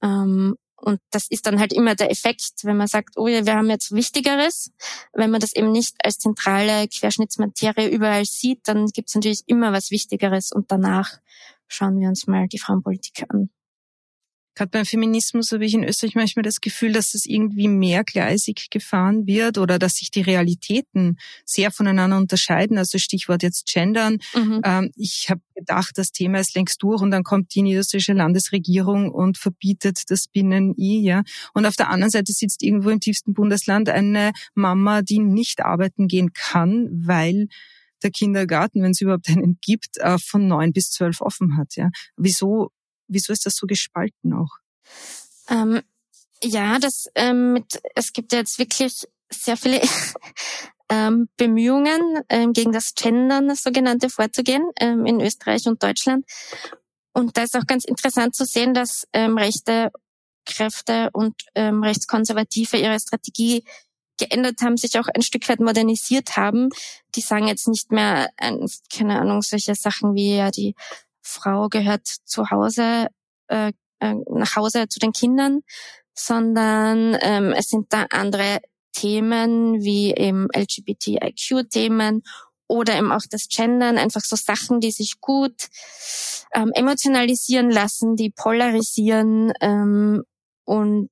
[0.03, 3.55] Ähm, und das ist dann halt immer der Effekt, wenn man sagt, oh ja, wir
[3.55, 4.73] haben jetzt Wichtigeres.
[5.12, 9.73] Wenn man das eben nicht als zentrale Querschnittsmaterie überall sieht, dann gibt es natürlich immer
[9.73, 11.21] was Wichtigeres und danach
[11.68, 13.51] schauen wir uns mal die Frauenpolitik an.
[14.55, 19.27] Gerade beim Feminismus habe ich in Österreich manchmal das Gefühl, dass es irgendwie mehrgleisig gefahren
[19.27, 22.77] wird oder dass sich die Realitäten sehr voneinander unterscheiden.
[22.77, 24.19] Also Stichwort jetzt Gendern.
[24.35, 24.61] Mhm.
[24.65, 29.11] Ähm, ich habe gedacht, das Thema ist längst durch und dann kommt die niederösterreichische Landesregierung
[29.11, 31.01] und verbietet das Binnen-I.
[31.03, 31.23] Ja.
[31.55, 36.09] Und auf der anderen Seite sitzt irgendwo im tiefsten Bundesland eine Mama, die nicht arbeiten
[36.09, 37.47] gehen kann, weil
[38.03, 41.77] der Kindergarten, wenn es überhaupt einen gibt, äh, von neun bis zwölf offen hat.
[41.77, 41.88] Ja.
[42.17, 42.71] Wieso
[43.12, 44.51] wieso ist das so gespalten auch?
[45.48, 45.83] Ähm,
[46.42, 49.81] ja, das ähm, mit, es gibt ja jetzt wirklich sehr viele
[50.88, 56.25] ähm, Bemühungen, ähm, gegen das Gendern, das sogenannte, vorzugehen ähm, in Österreich und Deutschland.
[57.12, 59.90] Und da ist auch ganz interessant zu sehen, dass ähm, rechte
[60.44, 63.64] Kräfte und ähm, Rechtskonservative ihre Strategie
[64.18, 66.70] geändert haben, sich auch ein Stück weit modernisiert haben.
[67.14, 68.53] Die sagen jetzt nicht mehr, äh,
[68.94, 70.75] keine Ahnung, solche Sachen wie ja die
[71.23, 73.09] Frau gehört zu Hause,
[73.49, 75.61] äh, äh, nach Hause zu den Kindern,
[76.15, 78.61] sondern ähm, es sind da andere
[78.93, 82.23] Themen wie eben LGBTIQ-Themen
[82.69, 85.69] oder eben auch das Gendern, einfach so Sachen, die sich gut
[86.55, 90.23] ähm, emotionalisieren lassen, die polarisieren ähm,
[90.65, 91.11] und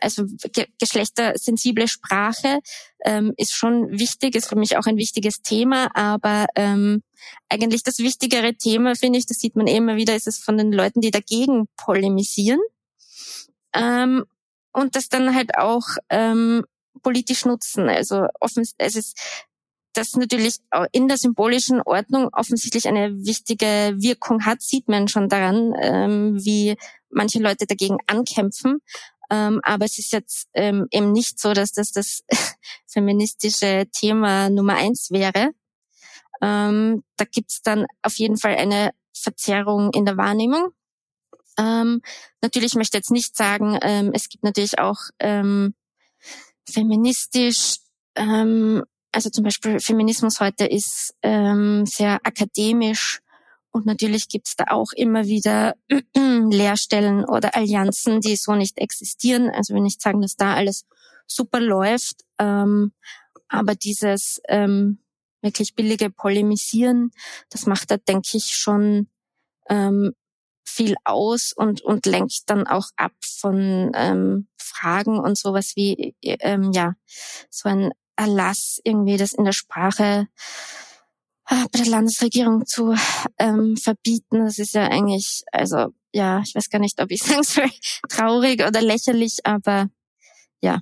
[0.00, 2.60] also ge geschlechtersensible Sprache
[3.04, 7.02] ähm, ist schon wichtig, ist für mich auch ein wichtiges Thema, aber ähm,
[7.48, 10.72] eigentlich das wichtigere Thema, finde ich, das sieht man immer wieder, ist es von den
[10.72, 12.60] Leuten, die dagegen polemisieren
[13.74, 14.24] ähm,
[14.72, 16.64] und das dann halt auch ähm,
[17.02, 17.88] politisch nutzen.
[17.88, 19.18] Also offen, es ist
[19.92, 20.56] das natürlich
[20.92, 26.76] in der symbolischen Ordnung offensichtlich eine wichtige Wirkung hat, sieht man schon daran, ähm, wie
[27.10, 28.80] manche Leute dagegen ankämpfen.
[29.30, 32.22] Ähm, aber es ist jetzt ähm, eben nicht so, dass das das
[32.86, 35.50] feministische Thema Nummer eins wäre.
[36.42, 40.70] Ähm, da gibt's dann auf jeden Fall eine Verzerrung in der Wahrnehmung.
[41.58, 42.00] Ähm,
[42.42, 45.74] natürlich möchte ich jetzt nicht sagen, ähm, es gibt natürlich auch ähm,
[46.68, 47.76] feministisch
[48.16, 53.20] ähm, also zum Beispiel Feminismus heute ist ähm, sehr akademisch
[53.72, 55.76] und natürlich gibt's da auch immer wieder
[56.16, 59.50] Lehrstellen oder Allianzen, die so nicht existieren.
[59.50, 60.86] Also will nicht sagen, dass da alles
[61.26, 62.92] super läuft, ähm,
[63.48, 64.98] aber dieses ähm,
[65.40, 67.12] wirklich billige Polemisieren,
[67.48, 69.08] das macht da, denke ich, schon
[69.68, 70.12] ähm,
[70.64, 76.72] viel aus und, und lenkt dann auch ab von ähm, Fragen und sowas wie, ähm,
[76.72, 76.94] ja,
[77.50, 80.89] so ein Erlass irgendwie, das in der Sprache äh,
[81.50, 82.94] bei der Landesregierung zu
[83.38, 84.44] ähm, verbieten.
[84.44, 87.70] Das ist ja eigentlich, also ja, ich weiß gar nicht, ob ich sagen soll,
[88.08, 89.88] traurig oder lächerlich, aber
[90.60, 90.80] ja.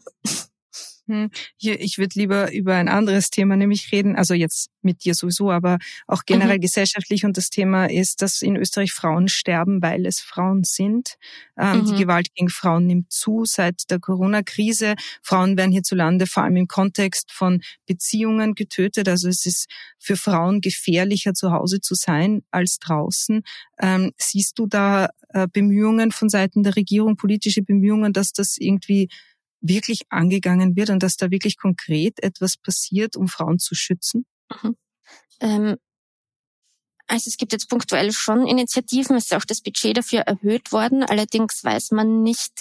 [1.09, 5.14] Hm, hier, ich würde lieber über ein anderes Thema nämlich reden, also jetzt mit dir
[5.14, 6.62] sowieso, aber auch generell mhm.
[6.62, 7.25] gesellschaftlich.
[7.25, 11.16] Und das Thema ist, dass in Österreich Frauen sterben, weil es Frauen sind.
[11.59, 11.87] Ähm, mhm.
[11.87, 14.94] Die Gewalt gegen Frauen nimmt zu seit der Corona-Krise.
[15.23, 19.09] Frauen werden hierzulande vor allem im Kontext von Beziehungen getötet.
[19.09, 19.66] Also es ist
[19.99, 23.42] für Frauen gefährlicher, zu Hause zu sein als draußen.
[23.81, 29.09] Ähm, siehst du da äh, Bemühungen von Seiten der Regierung, politische Bemühungen, dass das irgendwie
[29.61, 34.27] wirklich angegangen wird und dass da wirklich konkret etwas passiert, um Frauen zu schützen?
[34.62, 34.77] Mhm.
[35.40, 35.77] Ähm,
[37.07, 41.03] also es gibt jetzt punktuell schon Initiativen, es ist auch das Budget dafür erhöht worden,
[41.03, 42.53] allerdings weiß man nicht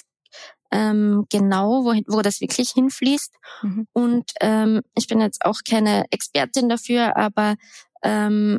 [0.70, 3.32] ähm, genau, wo, wo das wirklich hinfließt.
[3.62, 3.86] Mhm.
[3.92, 7.56] Und ähm, ich bin jetzt auch keine Expertin dafür, aber
[8.02, 8.58] ähm,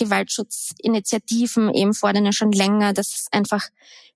[0.00, 3.68] Gewaltschutzinitiativen eben fordern ja schon länger, dass es einfach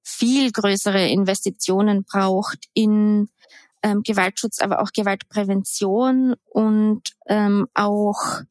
[0.03, 3.29] viel größere Investitionen braucht in
[3.83, 8.43] ähm, Gewaltschutz, aber auch Gewaltprävention und ähm, auch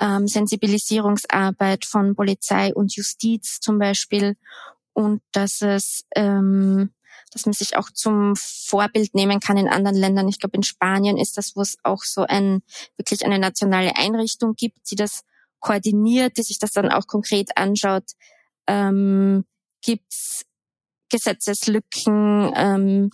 [0.00, 4.36] ähm, Sensibilisierungsarbeit von Polizei und Justiz zum Beispiel
[4.94, 6.90] und dass es ähm,
[7.32, 10.28] dass man sich auch zum Vorbild nehmen kann in anderen Ländern.
[10.28, 12.62] Ich glaube, in Spanien ist das, wo es auch so ein
[12.96, 15.24] wirklich eine nationale Einrichtung gibt, die das
[15.62, 18.04] koordiniert, die sich das dann auch konkret anschaut.
[18.66, 19.44] Ähm,
[19.82, 20.12] Gibt
[21.08, 23.10] Gesetzeslücken ähm,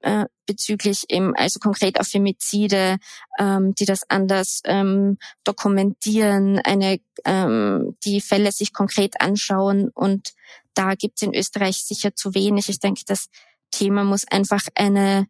[0.00, 2.98] äh, bezüglich eben, also konkret auf Femizide,
[3.38, 10.32] ähm, die das anders ähm, dokumentieren, eine, ähm, die Fälle sich konkret anschauen und
[10.74, 12.68] da gibt es in Österreich sicher zu wenig.
[12.68, 13.28] Ich denke, das
[13.70, 15.26] Thema muss einfach eine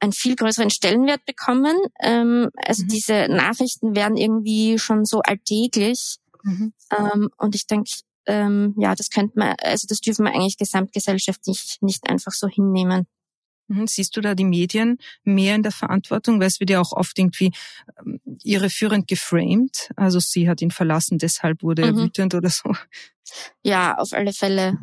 [0.00, 1.76] einen viel größeren Stellenwert bekommen.
[2.00, 2.88] Ähm, also mhm.
[2.88, 6.16] diese Nachrichten werden irgendwie schon so alltäglich.
[6.42, 6.72] Mhm.
[6.96, 7.90] Ähm, und ich denke,
[8.26, 13.06] ähm, ja, das könnte man, also das dürfen wir eigentlich gesamtgesellschaftlich nicht einfach so hinnehmen.
[13.68, 13.86] Mhm.
[13.86, 16.40] Siehst du da die Medien mehr in der Verantwortung?
[16.40, 17.52] Weil es wird ja auch oft irgendwie
[17.98, 19.90] ähm, irreführend geframed.
[19.96, 21.98] Also sie hat ihn verlassen, deshalb wurde er mhm.
[21.98, 22.72] wütend oder so.
[23.62, 24.78] Ja, auf alle Fälle.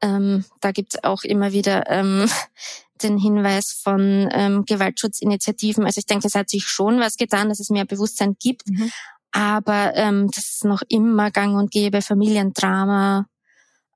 [0.00, 2.28] Ähm, da gibt's auch immer wieder ähm,
[3.02, 5.84] den Hinweis von ähm, Gewaltschutzinitiativen.
[5.84, 8.68] Also ich denke, es hat sich schon was getan, dass es mehr Bewusstsein gibt.
[8.68, 8.92] Mhm.
[9.32, 13.26] Aber ähm, das ist noch immer gang und gäbe, Familiendrama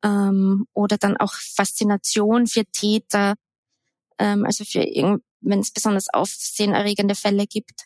[0.02, 3.34] ähm, oder dann auch Faszination für Täter,
[4.18, 4.80] ähm, also für
[5.40, 7.84] wenn es besonders aufsehenerregende Fälle gibt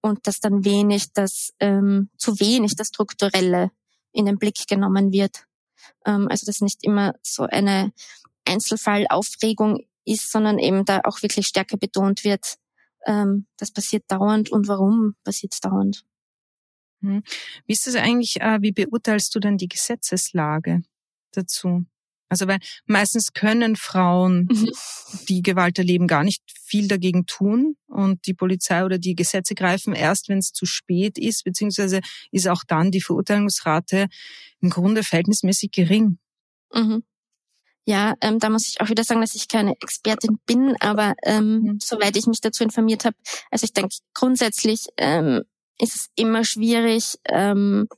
[0.00, 3.70] und dass dann wenig das, ähm, zu wenig das Strukturelle
[4.12, 5.44] in den Blick genommen wird.
[6.06, 7.92] Ähm, also dass nicht immer so eine
[8.44, 12.56] Einzelfallaufregung ist, sondern eben da auch wirklich stärker betont wird,
[13.06, 16.04] ähm, das passiert dauernd und warum passiert es dauernd.
[17.02, 17.22] Hm.
[17.66, 20.82] Wie ist das eigentlich, äh, wie beurteilst du denn die Gesetzeslage
[21.32, 21.86] dazu?
[22.30, 24.70] Also weil meistens können Frauen, mhm.
[25.28, 29.94] die Gewalt erleben, gar nicht viel dagegen tun und die Polizei oder die Gesetze greifen
[29.94, 34.06] erst, wenn es zu spät ist, beziehungsweise ist auch dann die Verurteilungsrate
[34.60, 36.18] im Grunde verhältnismäßig gering.
[36.72, 37.02] Mhm.
[37.84, 41.60] Ja, ähm, da muss ich auch wieder sagen, dass ich keine Expertin bin, aber ähm,
[41.60, 41.78] mhm.
[41.82, 43.16] soweit ich mich dazu informiert habe,
[43.50, 45.42] also ich denke grundsätzlich ähm,
[45.78, 47.88] ist es immer schwierig, ähm,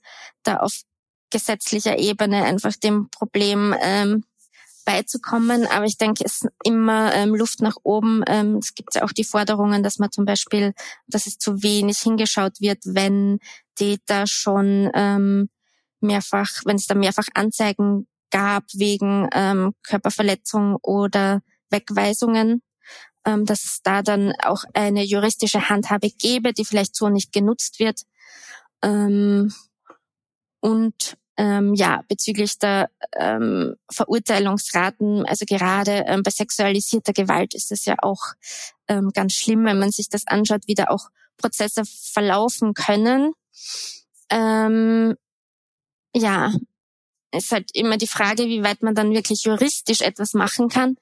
[0.45, 0.73] da auf
[1.33, 4.25] gesetzlicher Ebene einfach dem Problem ähm,
[4.85, 5.66] beizukommen.
[5.66, 8.23] Aber ich denke, es ist immer ähm, Luft nach oben.
[8.27, 10.75] Ähm, es gibt ja auch die Forderungen, dass man zum Beispiel,
[11.07, 13.38] dass es zu wenig hingeschaut wird, wenn
[13.75, 15.49] Täter schon ähm,
[16.01, 22.62] mehrfach, wenn es da mehrfach Anzeigen gab wegen ähm, Körperverletzung oder Wegweisungen,
[23.25, 27.79] ähm, dass es da dann auch eine juristische Handhabe gäbe, die vielleicht so nicht genutzt
[27.79, 28.02] wird.
[28.83, 29.52] Ähm,
[30.61, 37.85] und ähm, ja, bezüglich der ähm, Verurteilungsraten, also gerade ähm, bei sexualisierter Gewalt ist es
[37.85, 38.20] ja auch
[38.88, 41.08] ähm, ganz schlimm, wenn man sich das anschaut, wie da auch
[41.38, 43.33] Prozesse verlaufen können.
[44.30, 45.16] Ähm,
[46.14, 46.52] ja,
[47.35, 50.96] ist halt immer die Frage, wie weit man dann wirklich juristisch etwas machen kann.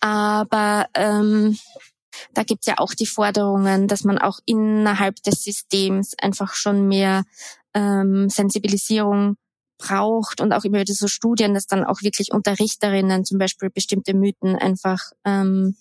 [0.00, 1.58] Aber ähm,
[2.32, 7.24] da gibt's ja auch die Forderungen, dass man auch innerhalb des Systems einfach schon mehr
[7.74, 9.36] ähm, Sensibilisierung
[9.78, 14.14] braucht und auch immer wieder so Studien, dass dann auch wirklich Unterrichterinnen zum Beispiel bestimmte
[14.14, 15.76] Mythen einfach ähm,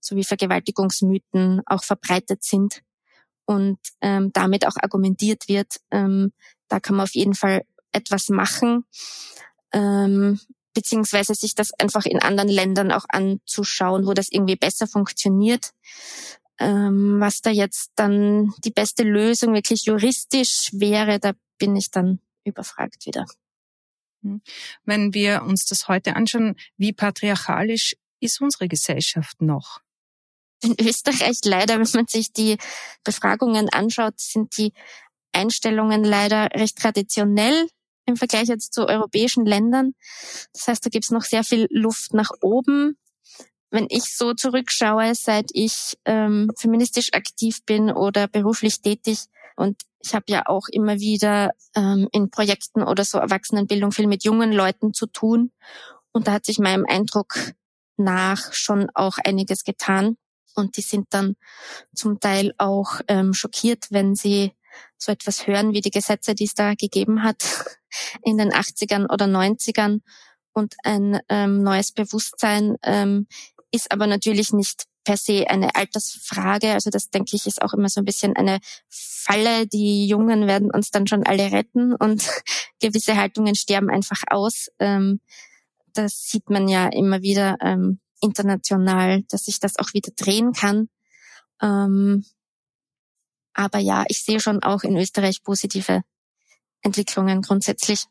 [0.00, 2.82] so wie Vergewaltigungsmythen auch verbreitet sind
[3.46, 5.76] und ähm, damit auch argumentiert wird.
[5.90, 6.32] Ähm,
[6.68, 8.84] da kann man auf jeden Fall etwas machen,
[9.72, 10.38] ähm,
[10.74, 15.72] beziehungsweise sich das einfach in anderen Ländern auch anzuschauen, wo das irgendwie besser funktioniert.
[16.60, 22.20] Ähm, was da jetzt dann die beste Lösung wirklich juristisch wäre, da bin ich dann
[22.48, 23.26] überfragt wieder.
[24.22, 24.42] Hm.
[24.84, 29.80] Wenn wir uns das heute anschauen, wie patriarchalisch ist unsere Gesellschaft noch?
[30.60, 32.56] In Österreich leider, wenn man sich die
[33.04, 34.72] Befragungen anschaut, sind die
[35.32, 37.68] Einstellungen leider recht traditionell
[38.06, 39.92] im Vergleich jetzt zu europäischen Ländern.
[40.52, 42.96] Das heißt, da gibt es noch sehr viel Luft nach oben.
[43.70, 49.26] Wenn ich so zurückschaue, seit ich ähm, feministisch aktiv bin oder beruflich tätig
[49.58, 54.22] und ich habe ja auch immer wieder ähm, in Projekten oder so Erwachsenenbildung viel mit
[54.22, 55.50] jungen Leuten zu tun.
[56.12, 57.34] Und da hat sich meinem Eindruck
[57.96, 60.16] nach schon auch einiges getan.
[60.54, 61.34] Und die sind dann
[61.92, 64.52] zum Teil auch ähm, schockiert, wenn sie
[64.96, 67.42] so etwas hören wie die Gesetze, die es da gegeben hat
[68.22, 70.02] in den 80ern oder 90ern.
[70.52, 73.26] Und ein ähm, neues Bewusstsein ähm,
[73.72, 76.72] ist aber natürlich nicht per se eine Altersfrage.
[76.72, 79.66] Also das denke ich ist auch immer so ein bisschen eine Falle.
[79.66, 82.28] Die Jungen werden uns dann schon alle retten und
[82.80, 84.68] gewisse Haltungen sterben einfach aus.
[84.78, 85.20] Ähm,
[85.94, 90.88] das sieht man ja immer wieder ähm, international, dass sich das auch wieder drehen kann.
[91.60, 92.24] Ähm,
[93.54, 96.02] aber ja, ich sehe schon auch in Österreich positive
[96.82, 98.04] Entwicklungen grundsätzlich.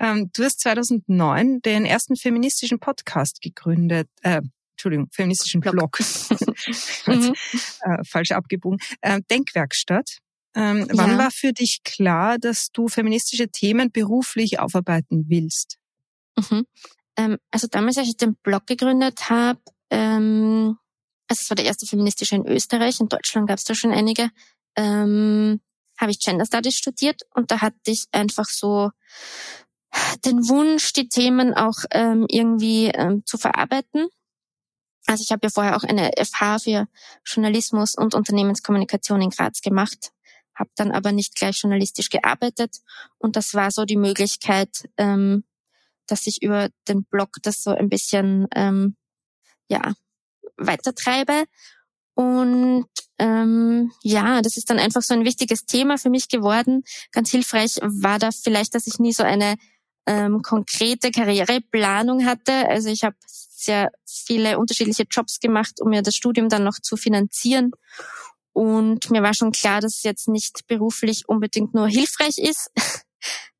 [0.00, 4.08] Ähm, du hast 2009 den ersten feministischen Podcast gegründet.
[4.22, 5.98] Äh, Entschuldigung, feministischen Blog.
[7.06, 7.34] mhm.
[7.82, 8.78] äh, falsch abgebogen.
[9.00, 10.18] Äh, Denkwerkstatt.
[10.54, 10.98] Ähm, ja.
[10.98, 15.78] Wann war für dich klar, dass du feministische Themen beruflich aufarbeiten willst?
[16.36, 16.66] Mhm.
[17.16, 20.76] Ähm, also damals, als ich den Blog gegründet habe, ähm,
[21.28, 24.30] also es war der erste feministische in Österreich, in Deutschland gab es da schon einige,
[24.76, 25.60] ähm,
[25.98, 28.90] habe ich Gender Studies studiert und da hatte ich einfach so
[30.24, 34.08] den Wunsch, die Themen auch ähm, irgendwie ähm, zu verarbeiten.
[35.06, 36.88] Also ich habe ja vorher auch eine FH für
[37.24, 40.12] Journalismus und Unternehmenskommunikation in Graz gemacht,
[40.54, 42.76] habe dann aber nicht gleich journalistisch gearbeitet
[43.18, 45.44] und das war so die Möglichkeit, ähm,
[46.06, 48.96] dass ich über den Blog das so ein bisschen ähm,
[49.68, 49.94] ja
[50.56, 51.44] weitertreibe.
[52.14, 52.86] Und
[53.18, 56.82] ähm, ja, das ist dann einfach so ein wichtiges Thema für mich geworden.
[57.12, 59.56] Ganz hilfreich war da vielleicht, dass ich nie so eine
[60.06, 62.52] ähm, konkrete Karriereplanung hatte.
[62.68, 66.96] Also ich habe sehr viele unterschiedliche Jobs gemacht, um mir das Studium dann noch zu
[66.96, 67.70] finanzieren.
[68.52, 72.70] Und mir war schon klar, dass es jetzt nicht beruflich unbedingt nur hilfreich ist,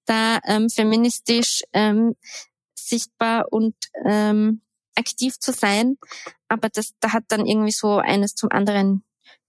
[0.04, 2.14] da ähm, feministisch ähm,
[2.74, 3.74] sichtbar und
[4.04, 4.60] ähm,
[4.96, 5.96] aktiv zu sein.
[6.48, 9.04] Aber das, da hat dann irgendwie so eines zum anderen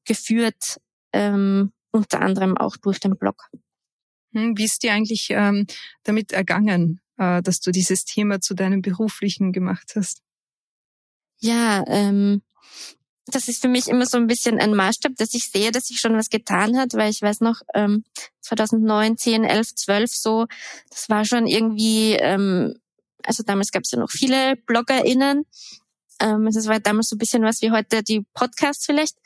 [0.05, 0.79] geführt,
[1.13, 3.49] ähm, unter anderem auch durch den Blog.
[4.33, 5.67] Hm, wie ist dir eigentlich ähm,
[6.03, 10.21] damit ergangen, äh, dass du dieses Thema zu deinem beruflichen gemacht hast?
[11.39, 12.41] Ja, ähm,
[13.27, 15.99] das ist für mich immer so ein bisschen ein Maßstab, dass ich sehe, dass sich
[15.99, 18.03] schon was getan hat, weil ich weiß noch, ähm,
[18.41, 20.45] 2009, 10, 11, 12 so,
[20.89, 22.75] das war schon irgendwie, ähm,
[23.25, 25.45] also damals gab es ja noch viele BloggerInnen.
[26.19, 29.17] Ähm, das war damals so ein bisschen was wie heute die Podcasts vielleicht.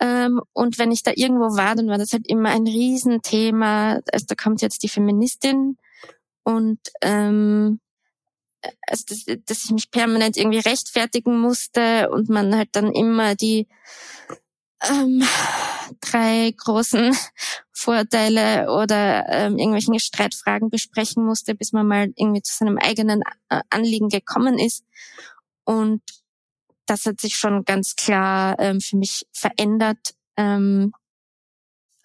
[0.00, 4.00] Ähm, und wenn ich da irgendwo war, dann war das halt immer ein Riesenthema.
[4.12, 5.76] Also da kommt jetzt die Feministin
[6.42, 7.80] und ähm,
[8.88, 13.68] also dass, dass ich mich permanent irgendwie rechtfertigen musste und man halt dann immer die
[14.82, 15.22] ähm,
[16.00, 17.16] drei großen
[17.72, 23.60] Vorteile oder ähm, irgendwelchen Streitfragen besprechen musste, bis man mal irgendwie zu seinem eigenen äh,
[23.70, 24.84] Anliegen gekommen ist.
[25.64, 26.02] Und
[26.86, 30.14] das hat sich schon ganz klar ähm, für mich verändert.
[30.36, 30.92] Ähm,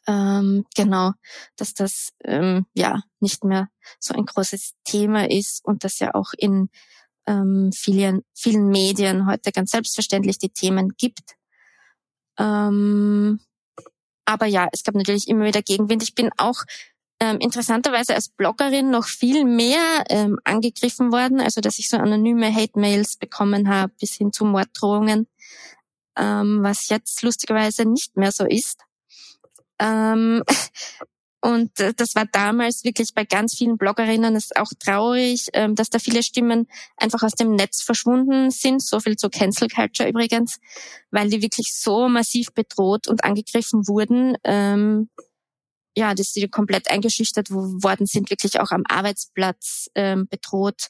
[0.07, 1.11] ähm, genau,
[1.55, 3.69] dass das ähm, ja nicht mehr
[3.99, 6.69] so ein großes Thema ist und dass ja auch in
[7.27, 11.35] ähm, vielen, vielen Medien heute ganz selbstverständlich die Themen gibt.
[12.39, 13.39] Ähm,
[14.29, 16.03] aber ja, es gab natürlich immer wieder Gegenwind.
[16.03, 16.61] Ich bin auch
[17.19, 22.53] ähm, interessanterweise als Bloggerin noch viel mehr ähm, angegriffen worden, also dass ich so anonyme
[22.53, 25.27] Hate-Mails bekommen habe bis hin zu Morddrohungen,
[26.15, 28.83] ähm, was jetzt lustigerweise nicht mehr so ist.
[29.79, 30.43] Ähm,
[31.41, 35.89] Und äh, das war damals wirklich bei ganz vielen Bloggerinnen ist auch traurig, ähm, dass
[35.89, 36.67] da viele Stimmen
[36.97, 38.81] einfach aus dem Netz verschwunden sind.
[38.81, 40.59] So viel zu Cancel Culture übrigens,
[41.11, 44.35] weil die wirklich so massiv bedroht und angegriffen wurden.
[44.43, 45.09] Ähm,
[45.95, 50.89] ja, dass sie komplett eingeschüchtert worden sind, wirklich auch am Arbeitsplatz ähm, bedroht.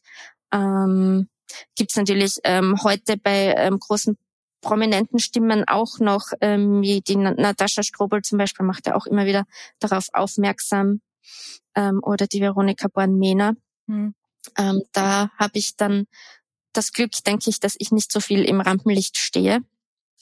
[0.52, 4.18] Gibt es natürlich heute bei großen
[4.62, 9.26] prominenten Stimmen auch noch, ähm, wie die Natascha Strobel zum Beispiel macht ja auch immer
[9.26, 9.46] wieder
[9.80, 11.02] darauf aufmerksam
[11.76, 13.54] ähm, oder die Veronika Born-Mehner.
[13.88, 14.16] Mhm.
[14.58, 16.06] Ähm, da habe ich dann
[16.74, 19.60] das Glück, denke ich, dass ich nicht so viel im Rampenlicht stehe.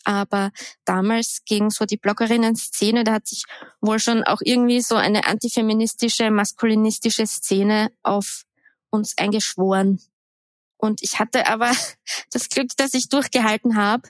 [0.04, 0.52] Aber
[0.86, 3.44] damals gegen so die Bloggerinnen-Szene, da hat sich
[3.82, 8.44] wohl schon auch irgendwie so eine antifeministische, maskulinistische Szene auf
[8.90, 10.00] uns eingeschworen.
[10.78, 11.72] Und ich hatte aber
[12.32, 14.10] das Glück, dass ich durchgehalten habe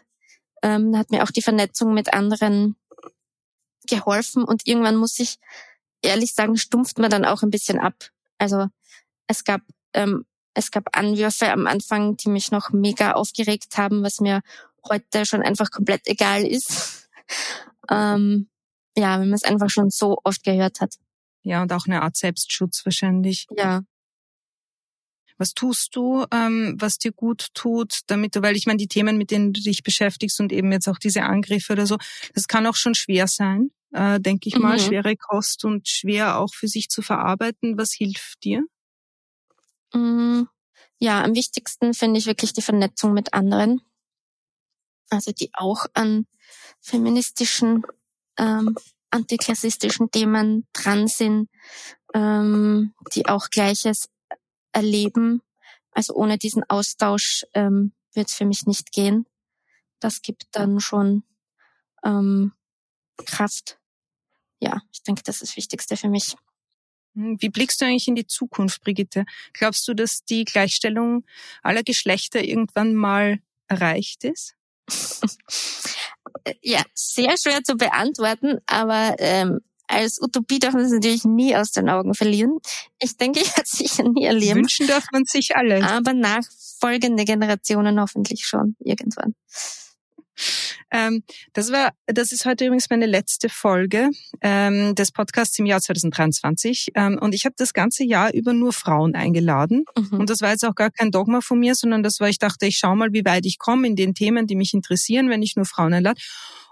[0.68, 2.76] ähm, hat mir auch die Vernetzung mit anderen
[3.88, 5.40] geholfen und irgendwann muss ich
[6.02, 7.96] ehrlich sagen, stumpft man dann auch ein bisschen ab.
[8.38, 8.68] Also
[9.28, 9.62] es gab
[9.94, 14.42] ähm, es gab Anwürfe am Anfang, die mich noch mega aufgeregt haben, was mir
[14.90, 17.08] heute schon einfach komplett egal ist.
[17.90, 18.50] ähm,
[18.98, 20.96] ja, wenn man es einfach schon so oft gehört hat.
[21.44, 23.46] Ja, und auch eine Art Selbstschutz wahrscheinlich.
[23.56, 23.84] Ja,
[25.38, 29.18] was tust du, ähm, was dir gut tut, damit du, weil ich meine, die Themen,
[29.18, 31.98] mit denen du dich beschäftigst und eben jetzt auch diese Angriffe oder so,
[32.34, 34.64] das kann auch schon schwer sein, äh, denke ich mhm.
[34.64, 37.78] mal, schwere Kost und schwer auch für sich zu verarbeiten.
[37.78, 38.64] Was hilft dir?
[39.94, 40.44] Mm,
[41.00, 43.82] ja, am wichtigsten finde ich wirklich die Vernetzung mit anderen.
[45.10, 46.26] Also die auch an
[46.82, 47.84] feministischen,
[48.38, 48.76] ähm,
[49.10, 51.50] antiklassistischen Themen dran sind,
[52.14, 54.10] ähm, die auch Gleiches
[54.78, 55.42] erleben.
[55.92, 59.26] Also ohne diesen Austausch ähm, wird es für mich nicht gehen.
[60.00, 61.24] Das gibt dann schon
[62.06, 62.54] ähm,
[63.26, 63.80] Kraft.
[64.60, 66.36] Ja, ich denke, das ist das Wichtigste für mich.
[67.16, 69.26] Hm, wie blickst du eigentlich in die Zukunft, Brigitte?
[69.54, 71.26] Glaubst du, dass die Gleichstellung
[71.64, 74.56] aller Geschlechter irgendwann mal erreicht ist?
[76.62, 81.72] ja, sehr schwer zu beantworten, aber ähm, als Utopie darf man es natürlich nie aus
[81.72, 82.58] den Augen verlieren.
[83.00, 84.60] Ich denke, ich werde es sicher nie erleben.
[84.60, 85.84] Wünschen darf man sich alle.
[85.84, 89.34] Aber nachfolgende Generationen hoffentlich schon irgendwann.
[90.92, 91.24] Ähm,
[91.54, 94.10] das war, das ist heute übrigens meine letzte Folge
[94.42, 96.90] ähm, des Podcasts im Jahr 2023.
[96.96, 99.86] Ähm, und ich habe das ganze Jahr über nur Frauen eingeladen.
[99.98, 100.20] Mhm.
[100.20, 102.68] Und das war jetzt auch gar kein Dogma von mir, sondern das war, ich dachte,
[102.68, 105.56] ich schau mal, wie weit ich komme in den Themen, die mich interessieren, wenn ich
[105.56, 106.20] nur Frauen einlade.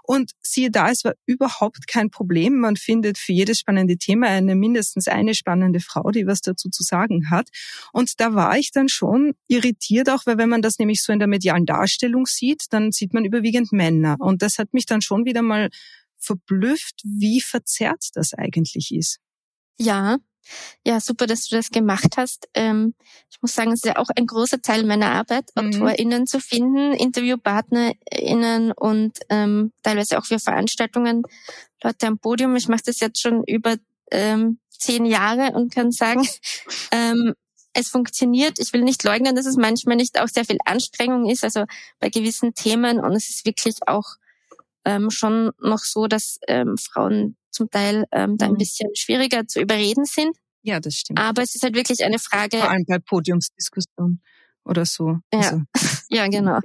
[0.06, 2.56] Und siehe da, es war überhaupt kein Problem.
[2.58, 6.82] Man findet für jedes spannende Thema eine mindestens eine spannende Frau, die was dazu zu
[6.82, 7.48] sagen hat.
[7.92, 11.18] Und da war ich dann schon irritiert, auch weil wenn man das nämlich so in
[11.18, 14.16] der medialen Darstellung sieht, dann sieht man überwiegend Männer.
[14.20, 15.70] Und das hat mich dann schon wieder mal
[16.18, 19.18] verblüfft, wie verzerrt das eigentlich ist.
[19.78, 20.18] Ja,
[20.84, 22.48] ja, super, dass du das gemacht hast.
[22.54, 22.94] Ähm,
[23.30, 25.68] ich muss sagen, es ist ja auch ein großer Teil meiner Arbeit, mhm.
[25.68, 31.22] AutorInnen zu finden, InterviewpartnerInnen und ähm, teilweise auch für Veranstaltungen
[31.82, 32.56] Leute am Podium.
[32.56, 33.76] Ich mache das jetzt schon über
[34.10, 36.26] ähm, zehn Jahre und kann sagen,
[36.90, 37.34] ähm,
[37.72, 38.58] es funktioniert.
[38.58, 41.64] Ich will nicht leugnen, dass es manchmal nicht auch sehr viel Anstrengung ist, also
[41.98, 42.98] bei gewissen Themen.
[42.98, 44.16] Und es ist wirklich auch
[44.86, 48.58] ähm, schon noch so, dass ähm, Frauen zum Teil ähm, da ein mhm.
[48.58, 50.36] bisschen schwieriger zu überreden sind.
[50.62, 51.18] Ja, das stimmt.
[51.18, 52.58] Aber es ist halt wirklich eine Frage.
[52.58, 54.22] Vor allem bei Podiumsdiskussionen
[54.64, 55.18] oder so.
[55.32, 55.62] Ja, also.
[56.08, 56.60] ja genau.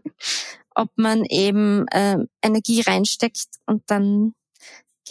[0.74, 4.34] Ob man eben ähm, Energie reinsteckt und dann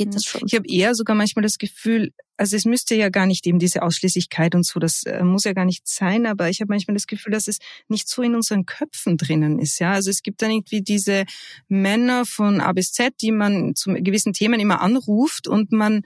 [0.05, 0.43] geht das schon.
[0.47, 3.83] Ich habe eher sogar manchmal das Gefühl, also es müsste ja gar nicht eben diese
[3.83, 7.07] Ausschließlichkeit und so, das äh, muss ja gar nicht sein, aber ich habe manchmal das
[7.07, 9.79] Gefühl, dass es nicht so in unseren Köpfen drinnen ist.
[9.79, 11.25] Ja, also es gibt dann irgendwie diese
[11.69, 16.03] Männer von A bis Z, die man zu gewissen Themen immer anruft und man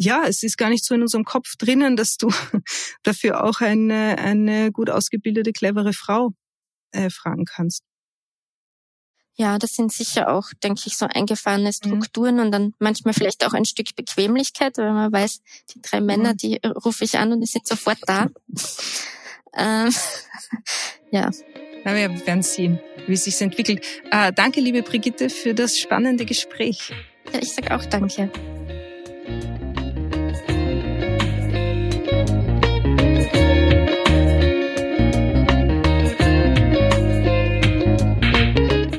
[0.00, 2.30] ja, es ist gar nicht so in unserem Kopf drinnen, dass du
[3.02, 6.30] dafür auch eine, eine gut ausgebildete, clevere Frau
[6.92, 7.82] äh, fragen kannst.
[9.40, 11.72] Ja, das sind sicher auch, denke ich, so eingefahrene mhm.
[11.72, 12.40] Strukturen mhm.
[12.40, 15.40] und dann manchmal vielleicht auch ein Stück Bequemlichkeit, weil man weiß,
[15.72, 16.36] die drei Männer, mhm.
[16.38, 18.26] die rufe ich an und die sind sofort da.
[19.56, 19.94] ähm,
[21.12, 21.30] ja.
[21.84, 23.84] Na, wir werden sehen, wie es sich entwickelt.
[24.10, 26.92] Äh, danke, liebe Brigitte, für das spannende Gespräch.
[27.32, 28.32] Ja, ich sage auch danke.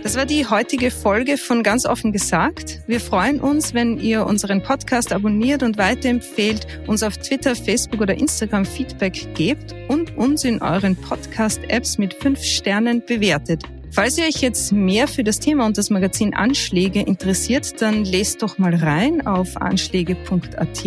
[0.09, 2.79] Das war die heutige Folge von Ganz offen gesagt.
[2.87, 8.15] Wir freuen uns, wenn ihr unseren Podcast abonniert und weiterempfehlt, uns auf Twitter, Facebook oder
[8.15, 13.61] Instagram Feedback gebt und uns in euren Podcast-Apps mit fünf Sternen bewertet.
[13.91, 18.41] Falls ihr euch jetzt mehr für das Thema und das Magazin Anschläge interessiert, dann lest
[18.41, 20.85] doch mal rein auf anschläge.at.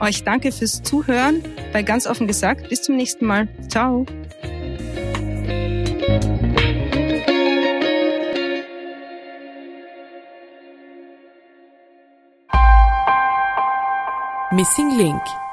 [0.00, 1.44] Euch danke fürs Zuhören.
[1.72, 3.46] Bei ganz offen gesagt, bis zum nächsten Mal.
[3.68, 4.04] Ciao.
[14.54, 15.43] Missing Link